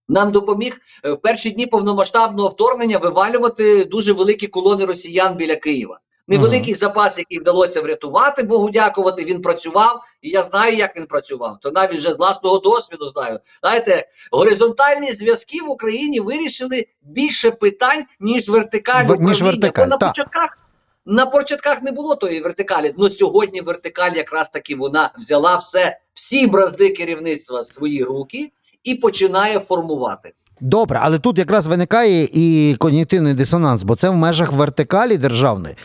нам 0.10 0.32
допоміг 0.32 0.78
е, 1.06 1.12
в 1.12 1.22
перші 1.22 1.52
дні 1.52 1.66
повномасштабного 1.66 2.50
вторгнення 2.50 2.98
вивалювати 2.98 3.86
дуже 3.86 4.14
великі 4.14 4.48
колони 4.48 4.86
росіян 4.86 5.36
біля 5.36 5.56
Києва. 5.56 6.00
Невеликий 6.28 6.74
запас, 6.74 7.18
який 7.18 7.40
вдалося 7.40 7.82
врятувати, 7.82 8.44
Богу 8.44 8.70
дякувати, 8.70 9.24
він 9.24 9.42
працював, 9.42 10.02
і 10.22 10.30
я 10.30 10.44
знаю, 10.44 10.76
як 10.76 10.98
він 10.98 11.06
працював. 11.06 11.58
То 11.62 11.72
навіть 11.72 11.98
вже 11.98 12.14
з 12.14 12.18
власного 12.18 12.58
досвіду 12.58 13.08
знаю. 13.08 13.40
Знаєте, 13.62 14.08
горизонтальні 14.32 15.12
зв'язки 15.12 15.62
в 15.62 15.70
Україні 15.70 16.20
вирішили 16.20 16.86
більше 17.02 17.52
питань, 17.52 18.04
ніж 18.20 18.50
вертикаль. 18.50 19.06
В- 19.06 19.22
ніж 19.22 19.42
вертикаль, 19.42 19.84
Бо 19.84 19.90
на 19.90 19.98
початках 19.98 20.58
на 21.06 21.26
початках 21.26 21.82
не 21.82 21.92
було 21.92 22.16
тої 22.16 22.42
вертикалі. 22.42 22.94
Ну 22.98 23.10
сьогодні 23.10 23.62
вертикаль 23.62 24.12
якраз 24.16 24.50
таки 24.50 24.76
вона 24.76 25.12
взяла 25.18 25.58
все, 25.58 26.00
всі 26.14 26.48
бразди 26.48 26.90
керівництва 26.90 27.62
в 27.62 27.66
свої 27.66 28.04
руки 28.04 28.52
і 28.84 28.96
починає 28.96 29.60
формувати. 29.60 30.34
Добре, 30.62 31.00
але 31.02 31.20
тут 31.20 31.38
якраз 31.38 31.68
виникає 31.68 32.30
і 32.34 32.76
когнітивний 32.76 33.34
дисонанс, 33.34 33.84
бо 33.84 33.96
це 33.96 34.10
в 34.10 34.16
межах 34.16 34.52
вертикалі 34.52 35.18
державної. 35.18 35.76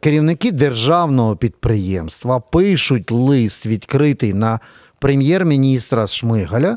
Керівники 0.00 0.52
державного 0.52 1.36
підприємства 1.36 2.40
пишуть 2.40 3.10
лист 3.10 3.66
відкритий 3.66 4.34
на 4.34 4.60
прем'єр-міністра 4.98 6.06
Шмигаля 6.06 6.76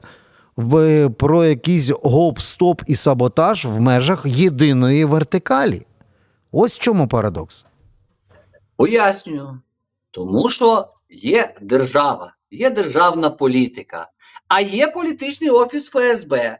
в, 0.57 1.09
про 1.09 1.45
якийсь 1.45 1.91
гоп-стоп 1.91 2.83
і 2.87 2.95
саботаж 2.95 3.65
в 3.65 3.79
межах 3.79 4.21
єдиної 4.25 5.05
вертикалі. 5.05 5.85
Ось 6.51 6.75
в 6.75 6.79
чому 6.79 7.07
парадокс. 7.07 7.65
Пояснюю. 8.75 9.61
Тому 10.11 10.49
що 10.49 10.87
є 11.09 11.55
держава, 11.61 12.33
є 12.51 12.69
державна 12.69 13.29
політика, 13.29 14.07
а 14.47 14.61
є 14.61 14.87
політичний 14.87 15.49
офіс 15.49 15.89
ФСБ. 15.89 16.59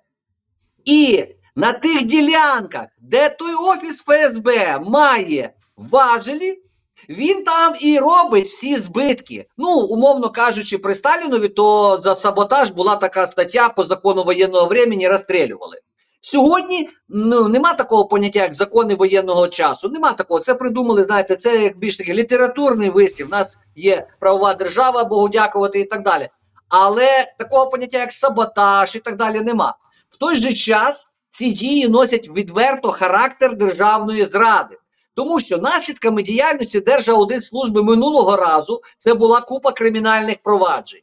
І 0.86 1.26
на 1.56 1.74
тих 1.74 2.04
ділянках, 2.04 2.88
де 3.00 3.30
той 3.30 3.54
офіс 3.54 4.04
ФСБ 4.04 4.80
має 4.80 5.54
важелі, 5.78 6.62
він 7.10 7.44
там 7.44 7.76
і 7.80 8.00
робить 8.00 8.46
всі 8.46 8.76
збитки. 8.78 9.48
Ну, 9.58 9.80
умовно 9.80 10.30
кажучи, 10.30 10.78
при 10.78 10.96
Сталінові, 10.96 11.48
то 11.48 11.98
за 11.98 12.16
саботаж 12.16 12.72
була 12.72 12.96
така 12.96 13.28
стаття 13.28 13.70
по 13.70 13.84
закону 13.84 14.24
воєнного 14.24 14.66
времени 14.66 15.10
розстрілювали. 15.10 15.82
Сьогодні 16.22 16.90
ну, 17.10 17.48
нема 17.48 17.74
такого 17.74 18.06
поняття, 18.06 18.40
як 18.40 18.54
закони 18.54 18.96
воєнного 18.96 19.48
часу. 19.48 19.90
Нема 19.90 20.12
такого. 20.12 20.40
Це 20.40 20.56
придумали, 20.56 21.04
знаєте, 21.04 21.36
це 21.36 21.64
як 21.64 21.78
більш 21.78 21.98
такий 21.98 22.14
літературний 22.14 22.90
вислів. 22.90 23.28
У 23.28 23.30
нас 23.30 23.58
є 23.76 24.08
правова 24.20 24.54
держава, 24.54 25.04
Богу 25.04 25.30
дякувати 25.30 25.80
і 25.80 25.86
так 25.86 26.04
далі. 26.04 26.30
Але 26.70 27.34
такого 27.40 27.70
поняття, 27.70 27.98
як 27.98 28.14
саботаж 28.14 28.96
і 28.96 29.00
так 29.00 29.16
далі, 29.16 29.42
нема. 29.42 29.76
В 30.10 30.18
той 30.18 30.36
же 30.36 30.54
час 30.54 31.08
ці 31.30 31.52
дії 31.52 31.88
носять 31.88 32.30
відверто 32.30 32.92
характер 32.92 33.56
державної 33.56 34.26
зради. 34.26 34.78
Тому 35.16 35.40
що 35.40 35.58
наслідками 35.58 36.24
діяльності 36.24 36.80
Держаудитслужби 36.80 37.84
минулого 37.84 38.38
разу 38.38 38.82
це 38.98 39.14
була 39.14 39.42
купа 39.42 39.72
кримінальних 39.72 40.36
проваджень. 40.44 41.02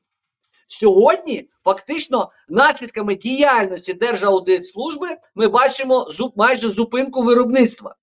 Сьогодні, 0.67 1.49
фактично, 1.65 2.31
наслідками 2.49 3.15
діяльності 3.15 3.95
Держаудитслужби 3.95 5.09
ми 5.35 5.49
бачимо 5.49 6.09
зу- 6.11 6.33
майже 6.37 6.71
зупинку 6.71 7.23
виробництва. 7.23 7.95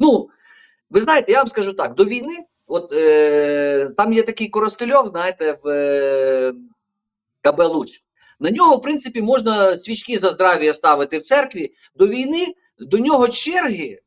Ну, 0.00 0.28
ви 0.90 1.00
знаєте, 1.00 1.32
я 1.32 1.38
вам 1.38 1.48
скажу 1.48 1.72
так: 1.72 1.94
до 1.94 2.04
війни, 2.04 2.44
от 2.66 2.92
е, 2.92 3.90
там 3.96 4.12
є 4.12 4.22
такий 4.22 4.48
Коростельов, 4.48 5.06
знаєте, 5.06 5.58
в 5.62 5.68
е, 5.68 6.52
КБ. 7.40 7.60
На 8.40 8.50
нього, 8.50 8.76
в 8.76 8.82
принципі, 8.82 9.22
можна 9.22 9.78
свічки 9.78 10.18
за 10.18 10.30
здрав'я 10.30 10.74
ставити 10.74 11.18
в 11.18 11.22
церкві. 11.22 11.72
До 11.94 12.06
війни 12.06 12.54
до 12.78 12.98
нього 12.98 13.28
черги 13.28 13.98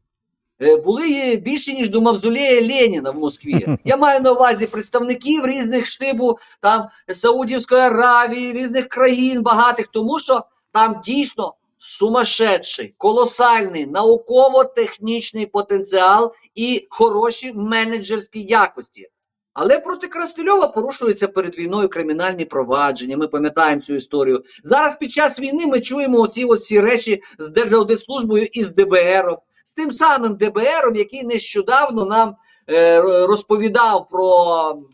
були 0.60 1.42
більше, 1.46 1.74
ніж 1.74 1.90
до 1.90 2.02
мавзолея 2.02 2.62
Леніна 2.62 3.12
в 3.12 3.18
Москві. 3.18 3.78
Я 3.86 3.98
маю 3.98 4.20
на 4.20 4.32
увазі 4.32 4.66
представників 4.66 5.46
різних 5.46 5.86
штибу 5.86 6.38
там 6.62 6.88
Саудівської 7.14 7.82
Аравії, 7.82 8.54
різних 8.54 8.88
країн 8.88 9.42
багатих, 9.42 9.88
тому 9.88 10.20
що 10.20 10.44
там 10.72 11.02
дійсно 11.04 11.54
сумасшедший, 11.78 12.94
колосальний 12.98 13.86
науково-технічний 13.86 15.46
потенціал 15.46 16.34
і 16.56 16.88
хороші 16.90 17.54
менеджерські 17.54 18.44
якості. 18.44 19.10
Але 19.54 19.80
проти 19.80 20.08
Крастельова 20.08 20.68
порушуються 20.68 21.28
перед 21.28 21.58
війною 21.58 21.90
кримінальні 21.90 22.46
провадження. 22.46 23.18
Ми 23.18 23.28
пам'ятаємо 23.28 23.82
цю 23.82 23.96
історію. 23.96 24.44
Зараз 24.64 24.98
під 24.98 25.12
час 25.12 25.40
війни 25.40 25.68
ми 25.68 25.80
чуємо 25.80 26.20
оці 26.20 26.46
всі 26.46 26.80
речі 26.80 27.22
з 27.38 27.50
Держаудитслужбою 27.50 28.48
і 28.52 28.64
з 28.64 28.70
ДБРом, 28.70 29.38
з 29.70 29.74
тим 29.74 29.92
самим 29.92 30.36
ДБРом, 30.36 30.96
який 30.96 31.24
нещодавно 31.24 32.06
нам 32.06 32.36
е, 32.70 33.02
розповідав 33.02 34.08
про 34.08 34.34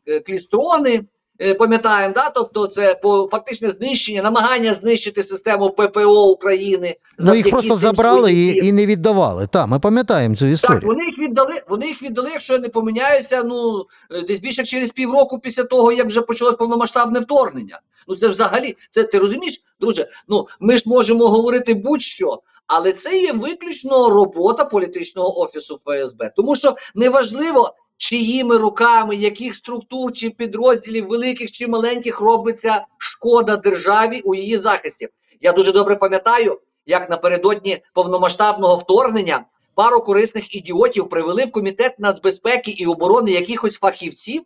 е, 0.08 0.20
клістрони, 0.20 1.02
е, 1.42 1.54
пам'ятаємо, 1.54 2.14
да? 2.14 2.30
тобто 2.30 2.68
це 2.68 2.96
по 2.96 3.28
фактичне 3.32 3.70
знищення, 3.70 4.22
намагання 4.22 4.74
знищити 4.74 5.24
систему 5.24 5.70
ППО 5.70 6.30
України. 6.30 6.96
Ну 7.20 7.36
їх 7.36 7.50
просто 7.50 7.76
забрали 7.76 8.34
і, 8.34 8.68
і 8.68 8.72
не 8.72 8.86
віддавали. 8.86 9.48
Так, 9.48 9.68
ми 9.68 9.80
пам'ятаємо 9.80 10.36
цю 10.36 10.46
історію. 10.46 10.80
Так, 10.80 10.88
вони 10.88 11.06
їх 11.06 11.20
віддали. 11.20 11.62
Вони 11.70 11.88
їх 11.88 12.04
віддали, 12.04 12.30
якщо 12.32 12.54
я 12.54 12.60
не 12.60 12.70
поминяюся. 12.70 13.44
Ну 13.44 13.86
десь 14.28 14.40
більше 14.40 14.64
через 14.64 14.92
півроку 14.92 15.40
після 15.40 15.64
того, 15.64 15.92
як 15.92 16.08
вже 16.08 16.22
почалось 16.22 16.56
повномасштабне 16.56 17.20
вторгнення. 17.20 17.80
Ну 18.08 18.16
це 18.16 18.28
взагалі, 18.28 18.76
це 18.90 19.04
ти 19.04 19.20
розумієш, 19.20 19.62
друже? 19.80 20.08
Ну 20.28 20.48
ми 20.60 20.78
ж 20.78 20.84
можемо 20.86 21.28
говорити 21.28 21.74
будь-що, 21.74 22.40
але 22.68 22.92
це 22.92 23.18
є 23.18 23.34
виключно 23.34 24.10
робота 24.10 24.66
політичного 24.66 25.40
офісу 25.40 25.78
ФСБ, 25.78 26.32
тому 26.36 26.56
що 26.56 26.76
неважливо. 26.96 27.76
Чиїми 27.98 28.58
руками, 28.58 29.16
яких 29.16 29.56
структур 29.56 30.12
чи 30.12 30.30
підрозділів, 30.30 31.08
великих 31.08 31.52
чи 31.52 31.68
маленьких, 31.68 32.22
робиться 32.22 32.86
шкода 32.98 33.56
державі 33.56 34.22
у 34.24 34.36
її 34.36 34.58
захисті. 34.58 35.08
Я 35.42 35.52
дуже 35.52 35.72
добре 35.72 35.96
пам'ятаю, 35.96 36.60
як 36.86 37.10
напередодні 37.10 37.84
повномасштабного 37.94 38.76
вторгнення 38.76 39.46
пару 39.76 40.02
корисних 40.02 40.56
ідіотів 40.56 41.10
привели 41.10 41.46
в 41.46 41.52
комітет 41.52 42.00
нацбезпеки 42.00 42.72
і 42.72 42.86
оборони 42.86 43.32
якихось 43.32 43.80
фахівців 43.80 44.44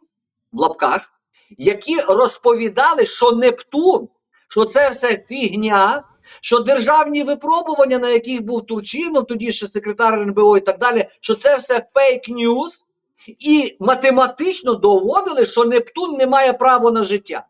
в 0.51 0.59
лапках, 0.59 1.09
які 1.57 1.99
розповідали, 1.99 3.05
що 3.05 3.31
Нептун, 3.31 4.07
що 4.49 4.65
це 4.65 4.89
все 4.89 5.23
фігня, 5.27 6.03
що 6.41 6.59
державні 6.59 7.23
випробування, 7.23 7.99
на 7.99 8.09
яких 8.09 8.41
був 8.41 8.65
Турчинов, 8.65 9.27
тоді 9.27 9.51
ще 9.51 9.67
секретар 9.67 10.13
РНБО 10.13 10.57
і 10.57 10.61
так 10.61 10.79
далі, 10.79 11.05
що 11.19 11.35
це 11.35 11.57
все 11.57 11.85
фейк 11.93 12.29
ньюс, 12.29 12.85
і 13.39 13.75
математично 13.79 14.73
доводили, 14.73 15.45
що 15.45 15.65
Нептун 15.65 16.17
не 16.17 16.27
має 16.27 16.53
права 16.53 16.91
на 16.91 17.03
життя. 17.03 17.45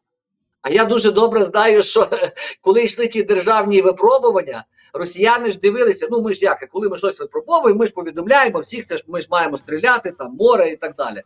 А 0.61 0.69
я 0.69 0.85
дуже 0.85 1.11
добре 1.11 1.43
знаю, 1.43 1.83
що 1.83 2.09
коли 2.61 2.83
йшли 2.83 3.07
ті 3.07 3.23
державні 3.23 3.81
випробування, 3.81 4.65
росіяни 4.93 5.51
ж 5.51 5.59
дивилися, 5.59 6.07
ну 6.11 6.21
ми 6.21 6.33
ж 6.33 6.39
як, 6.45 6.69
коли 6.71 6.89
ми 6.89 6.97
щось 6.97 7.19
випробовуємо, 7.19 7.79
ми 7.79 7.85
ж 7.85 7.93
повідомляємо 7.93 8.59
всіх, 8.59 8.85
це 8.85 8.97
ж 8.97 9.03
ми 9.07 9.21
ж 9.21 9.27
маємо 9.31 9.57
стріляти, 9.57 10.11
там 10.11 10.35
море 10.39 10.69
і 10.69 10.75
так 10.75 10.95
далі. 10.95 11.21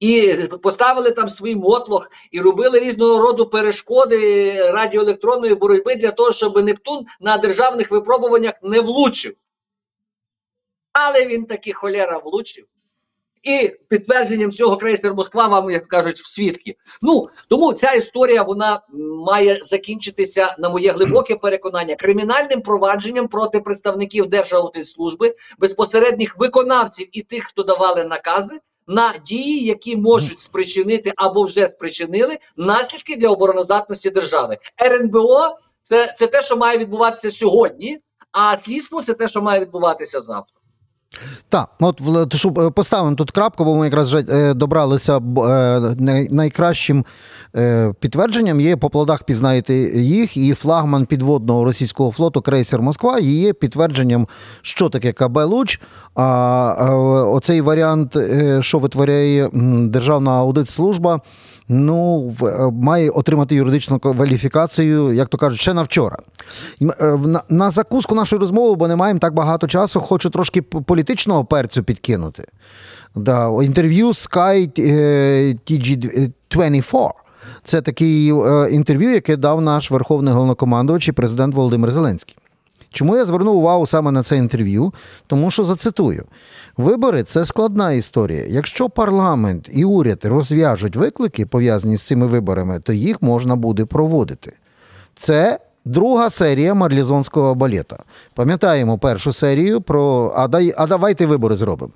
І 0.00 0.34
поставили 0.62 1.10
там 1.10 1.28
свій 1.28 1.56
мотлох 1.56 2.10
і 2.30 2.40
робили 2.40 2.78
різного 2.78 3.20
роду 3.20 3.46
перешкоди 3.46 4.52
радіоелектронної 4.70 5.54
боротьби 5.54 5.94
для 5.94 6.10
того, 6.10 6.32
щоб 6.32 6.64
Нептун 6.64 7.06
на 7.20 7.38
державних 7.38 7.90
випробуваннях 7.90 8.54
не 8.62 8.80
влучив. 8.80 9.34
Але 10.92 11.26
він 11.26 11.46
таки 11.46 11.72
холера 11.72 12.18
влучив. 12.18 12.64
І 13.42 13.72
підтвердженням 13.88 14.52
цього 14.52 14.76
крейсер 14.76 15.14
Москва 15.14 15.46
вам, 15.46 15.70
як 15.70 15.88
кажуть, 15.88 16.18
в 16.18 16.26
свідки. 16.26 16.76
Ну 17.02 17.28
тому 17.48 17.72
ця 17.72 17.92
історія 17.92 18.42
вона 18.42 18.80
має 19.26 19.58
закінчитися, 19.60 20.56
на 20.58 20.68
моє 20.68 20.92
глибоке 20.92 21.36
переконання, 21.36 21.96
кримінальним 21.96 22.60
провадженням 22.60 23.28
проти 23.28 23.60
представників 23.60 24.26
Держаудитслужби, 24.26 25.34
безпосередніх 25.58 26.38
виконавців 26.38 27.08
і 27.12 27.22
тих, 27.22 27.44
хто 27.44 27.62
давали 27.62 28.04
накази 28.04 28.60
на 28.86 29.14
дії, 29.18 29.64
які 29.64 29.96
можуть 29.96 30.38
спричинити 30.40 31.12
або 31.16 31.42
вже 31.42 31.68
спричинили 31.68 32.38
наслідки 32.56 33.16
для 33.16 33.28
обороноздатності 33.28 34.10
держави. 34.10 34.58
РНБО 34.82 35.58
це, 35.82 36.14
це 36.18 36.26
те, 36.26 36.42
що 36.42 36.56
має 36.56 36.78
відбуватися 36.78 37.30
сьогодні, 37.30 37.98
а 38.32 38.58
слідство 38.58 39.02
це 39.02 39.14
те, 39.14 39.28
що 39.28 39.42
має 39.42 39.60
відбуватися 39.60 40.22
завтра. 40.22 40.60
Так, 41.48 41.68
от 41.80 42.34
щоб 42.34 42.58
е, 42.58 42.70
поставимо 42.70 43.16
тут 43.16 43.30
крапку, 43.30 43.64
бо 43.64 43.74
ми 43.76 43.84
якраз 43.84 44.14
е, 44.14 44.54
добралися 44.54 45.16
е, 45.16 45.20
най- 45.98 46.28
найкращим 46.30 47.04
підтвердженням 48.00 48.60
є 48.60 48.76
по 48.76 48.90
плодах 48.90 49.22
пізнаєте 49.22 49.74
їх, 50.00 50.36
і 50.36 50.54
флагман 50.54 51.06
підводного 51.06 51.64
російського 51.64 52.12
флоту 52.12 52.42
крейсер 52.42 52.82
Москва 52.82 53.18
є 53.18 53.52
підтвердженням, 53.52 54.28
що 54.62 54.88
таке 54.88 55.12
КБ 55.12 55.36
Луч. 55.36 55.80
А 56.14 56.74
оцей 57.30 57.60
варіант, 57.60 58.16
що 58.60 58.78
витворяє 58.78 59.50
Державна 59.88 60.30
аудитслужба, 60.30 61.20
ну, 61.68 62.32
має 62.72 63.10
отримати 63.10 63.54
юридичну 63.54 63.98
кваліфікацію, 63.98 65.12
як 65.12 65.28
то 65.28 65.38
кажуть, 65.38 65.60
ще 65.60 65.74
на 65.74 65.82
вчора. 65.82 66.16
На, 67.48 67.70
закуску 67.70 68.14
нашої 68.14 68.40
розмови, 68.40 68.74
бо 68.76 68.88
не 68.88 68.96
маємо 68.96 69.20
так 69.20 69.34
багато 69.34 69.66
часу, 69.66 70.00
хочу 70.00 70.30
трошки 70.30 70.62
п- 70.62 70.80
політичного 71.04 71.44
перцю 71.44 71.82
підкинути. 71.82 72.44
Да, 73.14 73.62
інтерв'ю 73.62 74.08
Sky 74.08 74.70
е, 74.78 75.54
TG24. 75.66 77.10
Це 77.64 77.82
такий 77.82 78.32
е, 78.32 78.68
інтерв'ю, 78.70 79.10
яке 79.10 79.36
дав 79.36 79.60
наш 79.60 79.90
верховний 79.90 80.34
головнокомандувач 80.34 81.08
і 81.08 81.12
президент 81.12 81.54
Володимир 81.54 81.90
Зеленський. 81.90 82.36
Чому 82.92 83.16
я 83.16 83.24
звернув 83.24 83.56
увагу 83.56 83.86
саме 83.86 84.10
на 84.10 84.22
це 84.22 84.36
інтерв'ю? 84.36 84.92
Тому 85.26 85.50
що 85.50 85.64
зацитую: 85.64 86.24
вибори 86.76 87.22
це 87.22 87.44
складна 87.44 87.92
історія. 87.92 88.44
Якщо 88.48 88.88
парламент 88.88 89.70
і 89.72 89.84
уряд 89.84 90.24
розв'яжуть 90.24 90.96
виклики, 90.96 91.46
пов'язані 91.46 91.96
з 91.96 92.02
цими 92.02 92.26
виборами, 92.26 92.80
то 92.80 92.92
їх 92.92 93.22
можна 93.22 93.56
буде 93.56 93.84
проводити. 93.84 94.52
Це 95.14 95.58
друга 95.84 96.30
серія 96.30 96.74
марлізонського 96.74 97.54
балета. 97.54 97.98
Пам'ятаємо 98.34 98.98
першу 98.98 99.32
серію 99.32 99.80
про 99.80 100.32
а, 100.36 100.48
дай, 100.48 100.74
а 100.76 100.86
давайте 100.86 101.26
вибори 101.26 101.56
зробимо. 101.56 101.92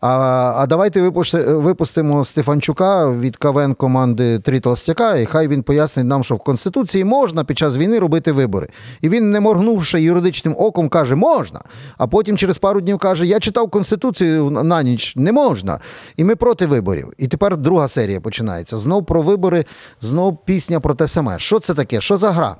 А, 0.00 0.08
а 0.56 0.66
давайте 0.66 1.02
випусти- 1.02 1.54
випустимо 1.54 2.24
Стефанчука 2.24 3.10
від 3.10 3.36
КВН 3.36 3.74
команди 3.74 4.38
Три 4.38 4.60
Толстяка, 4.60 5.16
і 5.16 5.26
хай 5.26 5.48
він 5.48 5.62
пояснить 5.62 6.06
нам, 6.06 6.24
що 6.24 6.34
в 6.34 6.38
Конституції 6.38 7.04
можна 7.04 7.44
під 7.44 7.58
час 7.58 7.76
війни 7.76 7.98
робити 7.98 8.32
вибори. 8.32 8.68
І 9.00 9.08
він, 9.08 9.30
не 9.30 9.40
моргнувши 9.40 10.00
юридичним 10.00 10.54
оком, 10.58 10.88
каже, 10.88 11.14
можна. 11.14 11.60
А 11.98 12.06
потім 12.06 12.36
через 12.36 12.58
пару 12.58 12.80
днів 12.80 12.98
каже: 12.98 13.26
Я 13.26 13.40
читав 13.40 13.70
Конституцію 13.70 14.50
на 14.50 14.82
ніч, 14.82 15.16
не 15.16 15.32
можна. 15.32 15.80
І 16.16 16.24
ми 16.24 16.36
проти 16.36 16.66
виборів. 16.66 17.12
І 17.18 17.28
тепер 17.28 17.56
друга 17.56 17.88
серія 17.88 18.20
починається. 18.20 18.76
Знов 18.76 19.06
про 19.06 19.22
вибори, 19.22 19.64
знов 20.00 20.38
пісня 20.44 20.80
про 20.80 20.94
те 20.94 21.08
саме. 21.08 21.38
Що 21.38 21.58
це 21.58 21.74
таке? 21.74 22.00
Що 22.00 22.16
за 22.16 22.30
гра? 22.30 22.56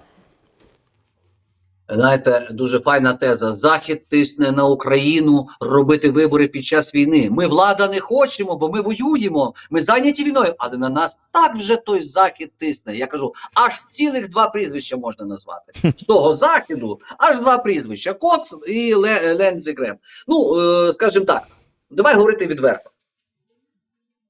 Знаєте, 1.95 2.49
дуже 2.51 2.81
файна 2.81 3.13
теза. 3.15 3.53
Захід 3.53 4.09
тисне 4.09 4.53
на 4.53 4.67
Україну 4.67 5.47
робити 5.61 6.11
вибори 6.11 6.49
під 6.49 6.65
час 6.65 6.95
війни. 6.95 7.29
Ми 7.31 7.47
влада 7.47 7.89
не 7.89 8.01
хочемо, 8.01 8.57
бо 8.57 8.69
ми 8.71 8.81
воюємо. 8.81 9.55
Ми 9.71 9.81
зайняті 9.81 10.25
війною, 10.25 10.55
але 10.59 10.79
на 10.79 10.89
нас 10.89 11.21
так 11.33 11.57
вже 11.57 11.77
той 11.77 12.01
захід 12.01 12.53
тисне. 12.59 12.97
Я 12.97 13.07
кажу, 13.07 13.33
аж 13.55 13.85
цілих 13.85 14.29
два 14.31 14.47
прізвища 14.51 14.97
можна 14.97 15.25
назвати. 15.27 15.93
З 15.97 16.03
того 16.03 16.33
західу 16.33 17.01
аж 17.19 17.39
два 17.39 17.59
прізвища: 17.59 18.13
Коц 18.15 18.55
і 18.69 18.95
Ле- 18.95 19.39
Лензі 19.39 19.73
Грем. 19.73 19.97
Ну, 20.29 20.57
е, 20.61 20.93
скажімо 20.93 21.25
так, 21.25 21.43
давай 21.91 22.15
говорити 22.15 22.47
відверто. 22.47 22.91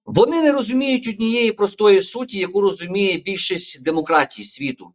Вони 0.07 0.41
не 0.43 0.53
розуміють 0.53 1.09
однієї 1.09 1.53
простої 1.53 2.03
суті, 2.03 2.39
яку 2.39 2.61
розуміє 2.61 3.19
більшість 3.19 3.83
демократій 3.83 4.45
світу. 4.45 4.93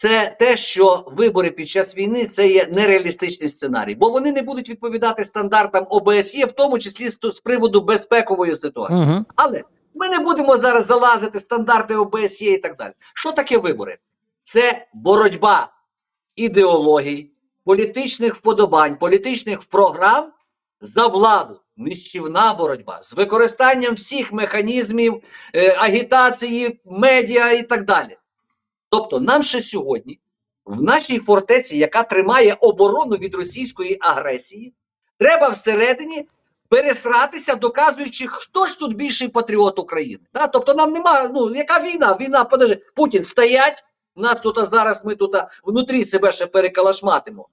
Це 0.00 0.36
те, 0.38 0.56
що 0.56 1.04
вибори 1.06 1.50
під 1.50 1.68
час 1.68 1.96
війни 1.96 2.26
це 2.26 2.48
є 2.48 2.68
нереалістичний 2.72 3.48
сценарій, 3.48 3.94
бо 3.94 4.10
вони 4.10 4.32
не 4.32 4.42
будуть 4.42 4.68
відповідати 4.70 5.24
стандартам 5.24 5.86
ОБСЄ, 5.90 6.46
в 6.46 6.52
тому 6.52 6.78
числі 6.78 7.08
з, 7.08 7.18
приводу 7.44 7.80
безпекової 7.80 8.54
ситуації. 8.54 9.00
Угу. 9.00 9.24
Але 9.36 9.62
ми 9.94 10.08
не 10.08 10.18
будемо 10.18 10.56
зараз 10.56 10.86
залазити 10.86 11.40
стандарти 11.40 11.96
ОБСЄ 11.96 12.52
і 12.52 12.58
так 12.58 12.76
далі. 12.76 12.92
Що 13.14 13.32
таке 13.32 13.58
вибори? 13.58 13.98
Це 14.42 14.86
боротьба 14.94 15.72
ідеологій, 16.36 17.30
політичних 17.64 18.34
вподобань, 18.34 18.98
політичних 18.98 19.58
програм 19.58 20.32
за 20.80 21.06
владу. 21.06 21.60
Нищівна 21.76 22.54
боротьба 22.54 23.02
з 23.02 23.14
використанням 23.14 23.94
всіх 23.94 24.32
механізмів 24.32 25.22
е, 25.54 25.76
агітації, 25.78 26.80
медіа 26.84 27.52
і 27.52 27.62
так 27.62 27.84
далі. 27.84 28.16
Тобто, 28.90 29.20
нам 29.20 29.42
ще 29.42 29.60
сьогодні, 29.60 30.18
в 30.64 30.82
нашій 30.82 31.18
фортеці, 31.18 31.78
яка 31.78 32.02
тримає 32.02 32.56
оборону 32.60 33.16
від 33.16 33.34
російської 33.34 33.96
агресії, 34.00 34.74
треба 35.18 35.48
всередині 35.48 36.28
пересратися, 36.68 37.54
доказуючи, 37.54 38.26
хто 38.26 38.66
ж 38.66 38.78
тут 38.78 38.96
більший 38.96 39.28
патріот 39.28 39.78
України. 39.78 40.24
Да? 40.34 40.46
Тобто, 40.46 40.74
нам 40.74 40.92
немає, 40.92 41.28
ну 41.34 41.54
яка 41.54 41.82
війна? 41.82 42.16
Війна, 42.20 42.44
подожди, 42.44 42.82
Путін 42.94 43.22
стоять. 43.22 43.84
Нас 44.16 44.40
тут 44.40 44.68
зараз 44.68 45.04
ми 45.04 45.14
тут 45.14 45.36
внутрі 45.64 46.04
себе 46.04 46.32
ще 46.32 46.46
перекалашматимо. 46.46 47.48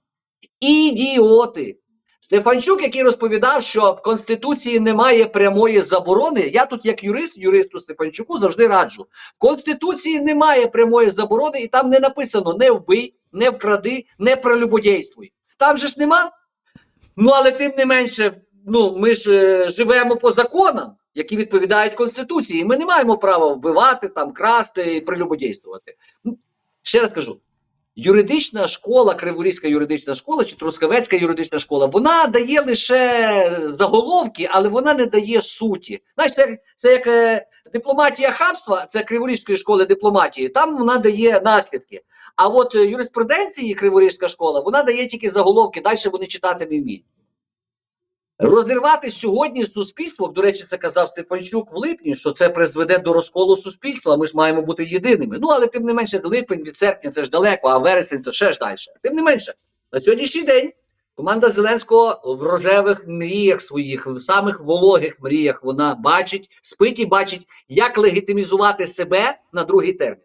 Ідіоти. 0.60 1.78
Стефанчук, 2.28 2.82
який 2.82 3.02
розповідав, 3.02 3.62
що 3.62 3.92
в 3.92 4.02
Конституції 4.02 4.80
немає 4.80 5.24
прямої 5.24 5.80
заборони. 5.80 6.40
Я 6.40 6.66
тут, 6.66 6.86
як 6.86 7.04
юрист, 7.04 7.38
юристу 7.38 7.78
Стефанчуку 7.78 8.38
завжди 8.38 8.66
раджу. 8.66 9.06
В 9.34 9.38
Конституції 9.38 10.20
немає 10.20 10.66
прямої 10.66 11.10
заборони, 11.10 11.60
і 11.60 11.66
там 11.66 11.90
не 11.90 12.00
написано 12.00 12.54
не 12.54 12.70
вбий, 12.70 13.14
не 13.32 13.50
вкради, 13.50 14.04
не 14.18 14.36
прелюбодійствуй. 14.36 15.32
Там 15.58 15.76
же 15.76 15.86
ж 15.86 15.94
нема. 15.98 16.30
Ну, 17.16 17.30
але 17.30 17.52
тим 17.52 17.72
не 17.78 17.86
менше, 17.86 18.40
ну 18.66 18.98
ми 18.98 19.14
ж 19.14 19.32
е, 19.32 19.68
живемо 19.68 20.16
по 20.16 20.32
законам. 20.32 20.96
які 21.14 21.36
відповідають 21.36 21.94
Конституції. 21.94 22.64
Ми 22.64 22.76
не 22.76 22.86
маємо 22.86 23.18
права 23.18 23.48
вбивати, 23.48 24.08
там, 24.08 24.32
красти 24.32 24.96
і 24.96 25.00
прелюбодійствувати. 25.00 25.94
Ще 26.82 27.00
раз 27.00 27.12
кажу: 27.12 27.40
юридична 27.98 28.68
школа, 28.68 29.14
Криворізька 29.14 29.68
юридична 29.68 30.14
школа 30.14 30.44
чи 30.44 30.56
Трускавецька 30.56 31.16
юридична 31.16 31.58
школа, 31.58 31.86
вона 31.86 32.26
дає 32.26 32.60
лише 32.60 33.68
заголовки, 33.70 34.48
але 34.50 34.68
вона 34.68 34.94
не 34.94 35.06
дає 35.06 35.40
суті. 35.40 36.02
Знаєш, 36.14 36.34
це, 36.34 36.58
це 36.76 36.92
як 36.92 37.06
е, 37.06 37.46
дипломатія 37.72 38.30
хабства, 38.30 38.84
це 38.86 39.02
Криворізької 39.02 39.58
школи 39.58 39.84
дипломатії, 39.84 40.48
там 40.48 40.76
вона 40.76 40.98
дає 40.98 41.40
наслідки. 41.44 42.02
А 42.36 42.48
от 42.48 42.74
е, 42.74 42.86
юриспруденції 42.86 43.74
Криворізька 43.74 44.28
школа, 44.28 44.60
вона 44.60 44.82
дає 44.82 45.06
тільки 45.06 45.30
заголовки, 45.30 45.80
далі 45.80 45.96
вони 46.12 46.26
читати 46.26 46.66
не 46.70 46.80
вміють. 46.80 47.04
Розірвати 48.38 49.10
сьогодні 49.10 49.64
суспільство, 49.66 50.28
до 50.28 50.42
речі, 50.42 50.64
це 50.64 50.76
казав 50.76 51.08
Стефанчук 51.08 51.72
в 51.72 51.76
липні, 51.76 52.14
що 52.16 52.30
це 52.32 52.48
призведе 52.48 52.98
до 52.98 53.12
розколу 53.12 53.56
суспільства. 53.56 54.16
Ми 54.16 54.26
ж 54.26 54.32
маємо 54.34 54.62
бути 54.62 54.84
єдиними. 54.84 55.36
Ну 55.40 55.48
але 55.48 55.66
тим 55.66 55.84
не 55.84 55.94
менше, 55.94 56.20
липень 56.24 56.62
від 56.62 56.76
серпня 56.76 57.10
це 57.10 57.24
ж 57.24 57.30
далеко, 57.30 57.68
а 57.68 57.78
вересень 57.78 58.24
це 58.24 58.32
ще 58.32 58.52
ж 58.52 58.58
далі. 58.58 58.76
Тим 59.02 59.14
не 59.14 59.22
менше, 59.22 59.54
на 59.92 60.00
сьогоднішній 60.00 60.42
день 60.42 60.72
команда 61.14 61.50
Зеленського 61.50 62.20
в 62.36 62.42
рожевих 62.42 63.04
мріях 63.06 63.60
своїх, 63.60 64.06
в 64.06 64.20
самих 64.20 64.60
вологих 64.60 65.20
мріях, 65.20 65.62
вона 65.62 65.94
бачить, 65.94 66.50
спить 66.62 66.98
і 66.98 67.06
бачить, 67.06 67.46
як 67.68 67.98
легітимізувати 67.98 68.86
себе 68.86 69.38
на 69.52 69.64
другий 69.64 69.92
термін. 69.92 70.24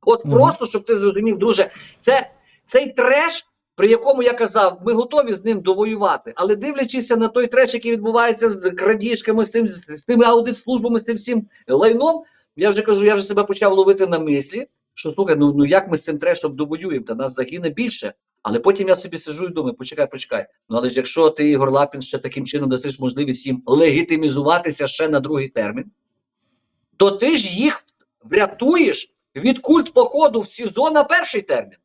От 0.00 0.24
Мгм. 0.24 0.34
просто 0.34 0.66
щоб 0.66 0.84
ти 0.84 0.96
зрозумів, 0.96 1.38
друже, 1.38 1.70
це 2.00 2.30
цей 2.64 2.92
треш 2.92 3.46
при 3.74 3.88
якому 3.88 4.22
я 4.22 4.32
казав, 4.32 4.80
ми 4.86 4.92
готові 4.92 5.32
з 5.32 5.44
ним 5.44 5.60
довоювати, 5.60 6.32
але 6.36 6.56
дивлячись 6.56 7.10
на 7.10 7.28
той 7.28 7.46
треш, 7.46 7.74
який 7.74 7.92
відбувається 7.92 8.50
з 8.50 8.70
крадіжками, 8.70 9.44
з 9.44 9.50
цим 9.50 9.66
з, 9.66 10.04
тими 10.04 10.24
аудитслужбами, 10.24 10.98
з 10.98 11.04
цим 11.04 11.16
всім 11.16 11.46
лайном, 11.68 12.22
я 12.56 12.70
вже 12.70 12.82
кажу, 12.82 13.04
я 13.04 13.14
вже 13.14 13.24
себе 13.24 13.44
почав 13.44 13.72
ловити 13.72 14.06
на 14.06 14.18
мислі, 14.18 14.66
що 14.94 15.10
слухай, 15.10 15.36
ну, 15.36 15.52
ну 15.56 15.64
як 15.64 15.88
ми 15.88 15.96
з 15.96 16.04
цим 16.04 16.18
трешом 16.18 16.56
довоюємо, 16.56 17.04
та 17.04 17.14
нас 17.14 17.34
загине 17.34 17.70
більше. 17.70 18.14
Але 18.42 18.58
потім 18.58 18.88
я 18.88 18.96
собі 18.96 19.18
сижу 19.18 19.44
і 19.46 19.48
думаю, 19.48 19.74
почекай, 19.74 20.10
почекай. 20.10 20.46
Ну 20.68 20.76
але 20.76 20.88
ж 20.88 20.96
якщо 20.96 21.30
ти, 21.30 21.50
Ігор 21.50 21.70
Лапін, 21.70 22.02
ще 22.02 22.18
таким 22.18 22.46
чином 22.46 22.70
дасиш 22.70 23.00
можливість 23.00 23.46
їм 23.46 23.62
легітимізуватися 23.66 24.86
ще 24.86 25.08
на 25.08 25.20
другий 25.20 25.48
термін, 25.48 25.84
то 26.96 27.10
ти 27.10 27.36
ж 27.36 27.60
їх 27.60 27.84
врятуєш 28.22 29.14
від 29.36 29.58
культ 29.58 29.92
походу 29.92 30.40
в 30.40 30.46
СІЗО 30.46 30.90
на 30.90 31.04
перший 31.04 31.42
термін. 31.42 31.78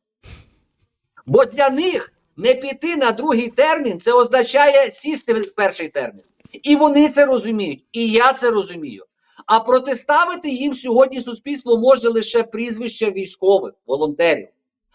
Бо 1.28 1.44
для 1.44 1.70
них 1.70 2.12
не 2.36 2.54
піти 2.54 2.96
на 2.96 3.12
другий 3.12 3.48
термін 3.48 4.00
це 4.00 4.12
означає 4.12 4.90
сісти 4.90 5.34
в 5.34 5.54
перший 5.54 5.88
термін. 5.88 6.22
І 6.62 6.76
вони 6.76 7.08
це 7.08 7.26
розуміють, 7.26 7.84
і 7.92 8.08
я 8.08 8.32
це 8.32 8.50
розумію. 8.50 9.04
А 9.46 9.60
протиставити 9.60 10.48
їм 10.48 10.74
сьогодні 10.74 11.20
суспільство 11.20 11.78
може 11.78 12.08
лише 12.08 12.42
прізвище 12.42 13.10
військових 13.10 13.74
волонтерів. 13.86 14.48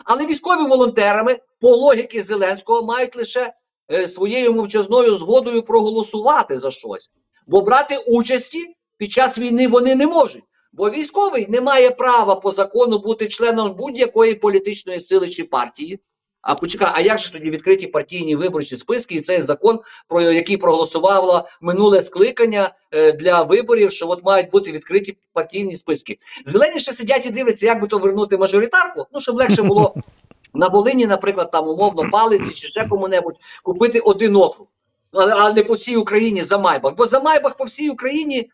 Але 0.06 0.26
військові 0.28 0.68
волонтерами, 0.68 1.40
по 1.62 1.76
логіки 1.76 2.22
Зеленського, 2.22 2.84
мають 2.84 3.16
лише 3.16 3.54
е, 3.92 4.08
своєю 4.08 4.54
мовчазною 4.54 5.16
згодою 5.16 5.64
проголосувати 5.64 6.58
за 6.58 6.72
щось. 6.72 7.12
Бо 7.48 7.62
брати 7.62 7.98
участі 8.08 8.76
під 8.98 9.12
час 9.12 9.40
війни 9.40 9.68
вони 9.68 9.96
не 9.96 10.08
можуть. 10.08 10.44
Бо 10.72 10.90
військовий 10.90 11.48
не 11.48 11.62
має 11.62 11.92
права 11.92 12.36
по 12.36 12.52
закону 12.52 13.00
бути 13.00 13.28
членом 13.28 13.76
будь-якої 13.76 14.36
політичної 14.36 15.00
сили 15.00 15.30
чи 15.30 15.44
партії. 15.44 16.00
А 16.44 16.56
почекай, 16.56 16.92
а 16.94 17.02
як 17.02 17.20
же 17.20 17.32
тоді 17.32 17.50
відкриті 17.50 17.88
партійні 17.88 18.36
виборчі 18.36 18.78
списки 18.78 19.16
і 19.16 19.22
цей 19.22 19.42
закон, 19.42 19.80
про 20.08 20.22
який 20.22 20.58
проголосувало 20.58 21.48
минуле 21.62 22.02
скликання 22.02 22.74
е, 22.92 23.12
для 23.12 23.44
виборів, 23.44 23.92
що 23.92 24.10
от 24.10 24.24
мають 24.24 24.50
бути 24.50 24.72
відкриті 24.72 25.18
партійні 25.34 25.76
списки? 25.76 26.18
Зелені 26.46 26.80
ще 26.80 26.94
сидять 26.94 27.26
і 27.26 27.30
дивляться, 27.30 27.66
як 27.66 27.82
би 27.82 27.88
то 27.88 27.98
вернути 27.98 28.38
мажоритарку, 28.38 29.06
ну 29.14 29.20
щоб 29.20 29.36
легше 29.36 29.64
було 29.64 29.96
на 30.54 30.68
Волині, 30.68 31.08
наприклад, 31.08 31.52
там 31.52 31.68
умовно 31.68 32.10
палиці 32.10 32.54
чи 32.54 32.70
ще 32.70 32.88
кому-небудь 32.88 33.36
купити 33.64 34.00
один 34.00 34.36
округ, 34.36 34.68
але, 35.12 35.34
але 35.34 35.54
не 35.54 35.64
по 35.64 35.74
всій 35.74 35.96
Україні 35.96 36.42
за 36.42 36.58
Майбах. 36.58 36.96
Бо 36.96 37.06
за 37.06 37.20
Майбах 37.20 37.58
по 37.58 37.64
всій 37.64 37.90
Україні 37.90 38.50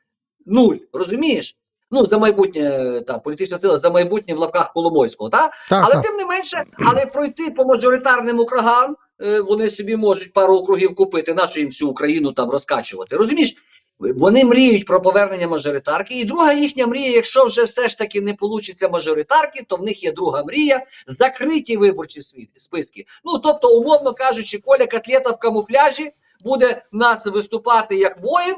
нуль, 0.45 0.75
розумієш? 0.93 1.58
Ну, 1.91 2.06
за 2.06 2.17
майбутнє 2.17 3.02
та 3.08 3.19
політична 3.19 3.60
сила 3.60 3.80
за 3.80 3.89
майбутнє 3.89 4.34
в 4.34 4.38
лапках 4.38 4.73
Коломойського, 4.73 5.30
та? 5.30 5.52
Так, 5.69 5.84
але 5.86 5.93
так. 5.93 6.04
тим 6.06 6.15
не 6.15 6.25
менше, 6.25 6.63
але 6.86 7.06
пройти 7.06 7.52
по 7.52 7.65
мажоритарним 7.65 8.39
округам 8.39 8.95
е, 9.21 9.41
вони 9.41 9.69
собі 9.69 9.95
можуть 9.95 10.34
пару 10.34 10.56
округів 10.56 10.95
купити, 10.95 11.34
нашу 11.34 11.60
їм 11.60 11.69
всю 11.69 11.91
Україну 11.91 12.32
там 12.32 12.49
розкачувати. 12.49 13.15
Розумієш? 13.15 13.56
Вони 13.99 14.45
мріють 14.45 14.86
про 14.86 15.02
повернення 15.02 15.47
мажоритарки. 15.47 16.19
І 16.19 16.25
друга 16.25 16.54
їхня 16.54 16.88
мрія, 16.88 17.12
якщо 17.12 17.45
вже 17.45 17.63
все 17.63 17.89
ж 17.89 17.97
таки 17.97 18.21
не 18.21 18.34
получиться 18.34 18.89
мажоритарки, 18.89 19.63
то 19.67 19.75
в 19.75 19.84
них 19.84 20.04
є 20.04 20.12
друга 20.12 20.43
мрія 20.43 20.84
закриті 21.08 21.78
виборчі 21.78 22.21
списки. 22.56 23.06
Ну 23.23 23.39
тобто, 23.39 23.78
умовно 23.78 24.13
кажучи, 24.13 24.58
Коля 24.58 24.88
Котлета 24.88 25.32
в 25.32 25.39
камуфляжі 25.39 26.12
буде 26.45 26.82
в 26.91 26.95
нас 26.95 27.28
виступати 27.28 27.95
як 27.95 28.15
воїн, 28.23 28.56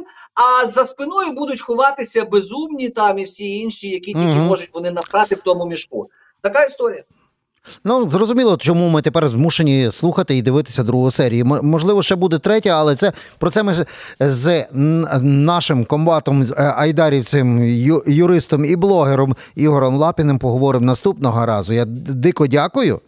а 0.64 0.68
за 0.68 0.86
спиною 0.86 1.32
будуть 1.32 1.62
ховатися 1.62 2.26
безумні 2.26 2.90
там 2.90 3.20
і 3.20 3.24
всі 3.24 3.60
інші, 3.60 3.88
які 3.90 4.14
тільки 4.14 4.28
Мгм. 4.28 4.42
можуть 4.48 4.70
вони 4.74 4.92
напхати 4.92 5.36
в 5.36 5.42
тому 5.46 5.66
мішку. 5.66 6.10
Така 6.42 6.64
історія. 6.64 7.04
Ну, 7.84 8.10
зрозуміло, 8.10 8.58
чому 8.58 8.90
ми 8.90 9.02
тепер 9.02 9.30
змушені 9.30 9.92
слухати 9.92 10.38
і 10.38 10.42
дивитися 10.42 10.84
другу 10.84 11.12
серію. 11.12 11.46
Можливо, 11.46 12.04
ще 12.04 12.16
буде 12.16 12.40
третя, 12.40 12.70
але 12.70 12.96
це 12.96 13.12
про 13.40 13.50
це 13.50 13.64
ми 13.64 13.86
з 14.20 14.66
нашим 15.22 15.86
комбатом, 15.86 16.44
з 16.44 16.52
е, 16.52 16.74
айдарівцем, 16.78 17.64
ю- 17.68 18.04
юристом 18.08 18.66
і 18.66 18.76
блогером 18.76 19.36
Ігорем 19.56 19.96
Лапіним 19.96 20.40
поговоримо 20.40 20.86
наступного 20.86 21.46
разу. 21.46 21.74
Я 21.74 21.86
дико 21.86 22.48
дякую 22.48 23.02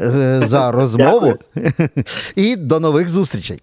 е, 0.00 0.42
за 0.46 0.70
розмову 0.72 1.34
і 2.36 2.56
до 2.56 2.80
нових 2.80 3.08
зустрічей. 3.08 3.62